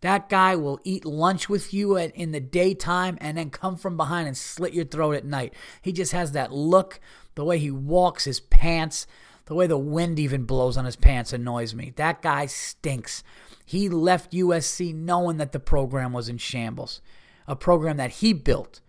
[0.00, 4.26] That guy will eat lunch with you in the daytime and then come from behind
[4.26, 5.52] and slit your throat at night.
[5.82, 7.00] He just has that look,
[7.34, 9.06] the way he walks, his pants,
[9.44, 11.92] the way the wind even blows on his pants annoys me.
[11.96, 13.22] That guy stinks.
[13.66, 17.02] He left USC knowing that the program was in shambles,
[17.46, 18.80] a program that he built.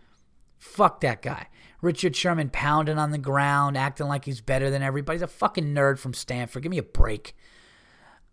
[0.57, 1.47] Fuck that guy.
[1.81, 5.17] Richard Sherman pounding on the ground, acting like he's better than everybody.
[5.17, 6.63] He's a fucking nerd from Stanford.
[6.63, 7.35] Give me a break.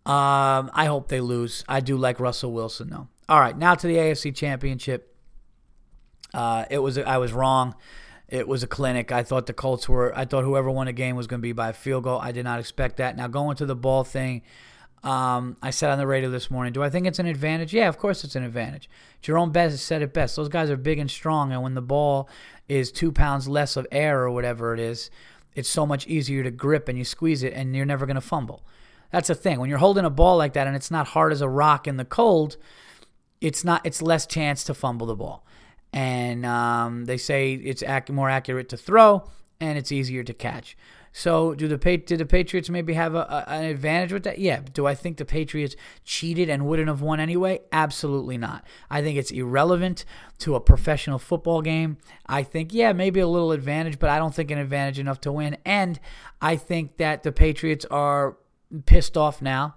[0.09, 1.63] Um, I hope they lose.
[1.67, 3.07] I do like Russell Wilson though.
[3.29, 5.15] All right, now to the AFC Championship.
[6.33, 7.75] Uh, it was I was wrong.
[8.27, 9.11] It was a clinic.
[9.11, 10.11] I thought the Colts were.
[10.17, 12.19] I thought whoever won the game was going to be by a field goal.
[12.19, 13.17] I did not expect that.
[13.17, 14.41] Now going to the ball thing.
[15.03, 17.71] Um, I said on the radio this morning, do I think it's an advantage?
[17.71, 18.89] Yeah, of course it's an advantage.
[19.21, 20.35] Jerome Bettis said it best.
[20.35, 22.27] Those guys are big and strong, and when the ball
[22.67, 25.11] is two pounds less of air or whatever it is,
[25.53, 28.21] it's so much easier to grip and you squeeze it, and you're never going to
[28.21, 28.63] fumble.
[29.11, 29.59] That's the thing.
[29.59, 31.97] When you're holding a ball like that and it's not hard as a rock in
[31.97, 32.57] the cold,
[33.41, 33.85] it's not.
[33.85, 35.45] It's less chance to fumble the ball.
[35.91, 39.23] And um, they say it's ac- more accurate to throw
[39.59, 40.77] and it's easier to catch.
[41.11, 44.37] So, do the did the Patriots maybe have a, a, an advantage with that?
[44.37, 44.61] Yeah.
[44.73, 45.75] Do I think the Patriots
[46.05, 47.61] cheated and wouldn't have won anyway?
[47.71, 48.63] Absolutely not.
[48.91, 50.05] I think it's irrelevant
[50.39, 51.97] to a professional football game.
[52.27, 55.31] I think yeah, maybe a little advantage, but I don't think an advantage enough to
[55.31, 55.57] win.
[55.65, 55.99] And
[56.41, 58.37] I think that the Patriots are
[58.85, 59.75] pissed off now.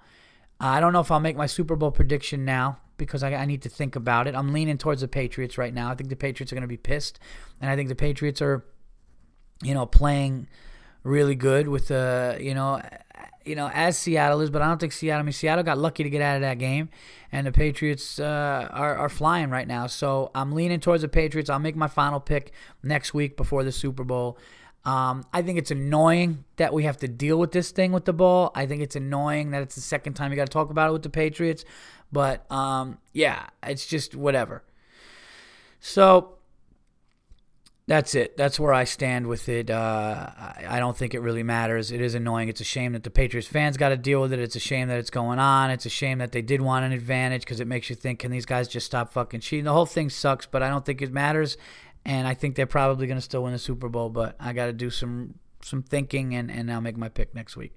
[0.60, 3.62] I don't know if I'll make my Super Bowl prediction now because I, I, need
[3.62, 4.34] to think about it.
[4.36, 5.90] I'm leaning towards the Patriots right now.
[5.90, 7.18] I think the Patriots are going to be pissed,
[7.60, 8.64] and I think the Patriots are,
[9.62, 10.46] you know, playing
[11.02, 12.80] really good with the, you know,
[13.44, 15.20] you know, as Seattle is, but I don't think Seattle.
[15.20, 16.90] I mean, Seattle got lucky to get out of that game,
[17.32, 19.86] and the Patriots uh, are are flying right now.
[19.88, 21.50] So I'm leaning towards the Patriots.
[21.50, 22.52] I'll make my final pick
[22.82, 24.38] next week before the Super Bowl.
[24.84, 28.12] Um, I think it's annoying that we have to deal with this thing with the
[28.12, 28.50] ball.
[28.54, 30.92] I think it's annoying that it's the second time you got to talk about it
[30.92, 31.64] with the Patriots.
[32.10, 34.64] But um, yeah, it's just whatever.
[35.80, 36.38] So
[37.86, 38.36] that's it.
[38.36, 39.70] That's where I stand with it.
[39.70, 40.30] Uh,
[40.68, 41.90] I don't think it really matters.
[41.90, 42.48] It is annoying.
[42.48, 44.38] It's a shame that the Patriots fans got to deal with it.
[44.38, 45.70] It's a shame that it's going on.
[45.70, 48.30] It's a shame that they did want an advantage because it makes you think, can
[48.30, 49.64] these guys just stop fucking cheating?
[49.64, 51.56] The whole thing sucks, but I don't think it matters
[52.04, 54.08] and I think they're probably going to still win the Super Bowl.
[54.08, 57.56] But I got to do some some thinking, and and I'll make my pick next
[57.56, 57.74] week.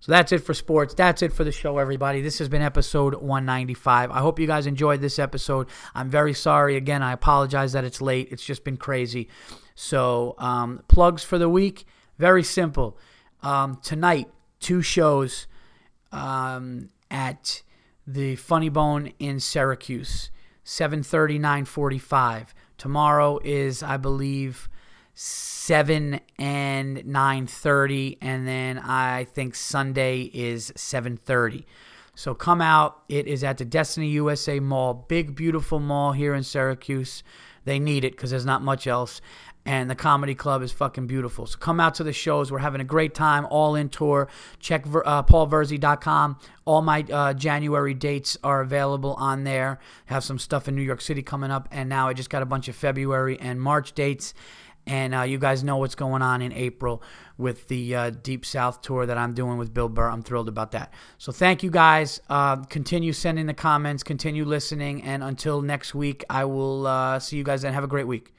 [0.00, 0.94] So that's it for sports.
[0.94, 2.22] That's it for the show, everybody.
[2.22, 4.10] This has been episode 195.
[4.10, 5.68] I hope you guys enjoyed this episode.
[5.94, 6.76] I'm very sorry.
[6.76, 8.28] Again, I apologize that it's late.
[8.30, 9.28] It's just been crazy.
[9.74, 11.84] So, um, plugs for the week
[12.20, 12.98] very simple.
[13.42, 14.28] Um, tonight,
[14.60, 15.46] two shows
[16.12, 17.62] um, at
[18.06, 20.30] the Funny Bone in Syracuse,
[20.62, 22.48] 7:30, 9:45.
[22.80, 24.70] Tomorrow is, I believe,
[25.12, 31.66] seven and nine thirty, and then I think Sunday is seven thirty.
[32.14, 33.02] So come out.
[33.10, 37.22] It is at the Destiny USA Mall, big beautiful mall here in Syracuse.
[37.66, 39.20] They need it because there's not much else.
[39.66, 41.46] And the comedy club is fucking beautiful.
[41.46, 42.50] So come out to the shows.
[42.50, 43.46] We're having a great time.
[43.50, 44.28] All in tour.
[44.58, 46.38] Check uh, paulverzi.com.
[46.64, 49.78] All my uh, January dates are available on there.
[50.06, 51.68] Have some stuff in New York City coming up.
[51.70, 54.32] And now I just got a bunch of February and March dates.
[54.86, 57.02] And uh, you guys know what's going on in April
[57.36, 60.08] with the uh, Deep South tour that I'm doing with Bill Burr.
[60.08, 60.92] I'm thrilled about that.
[61.18, 62.20] So thank you guys.
[62.28, 65.02] Uh, continue sending the comments, continue listening.
[65.02, 67.74] And until next week, I will uh, see you guys then.
[67.74, 68.32] Have a great week.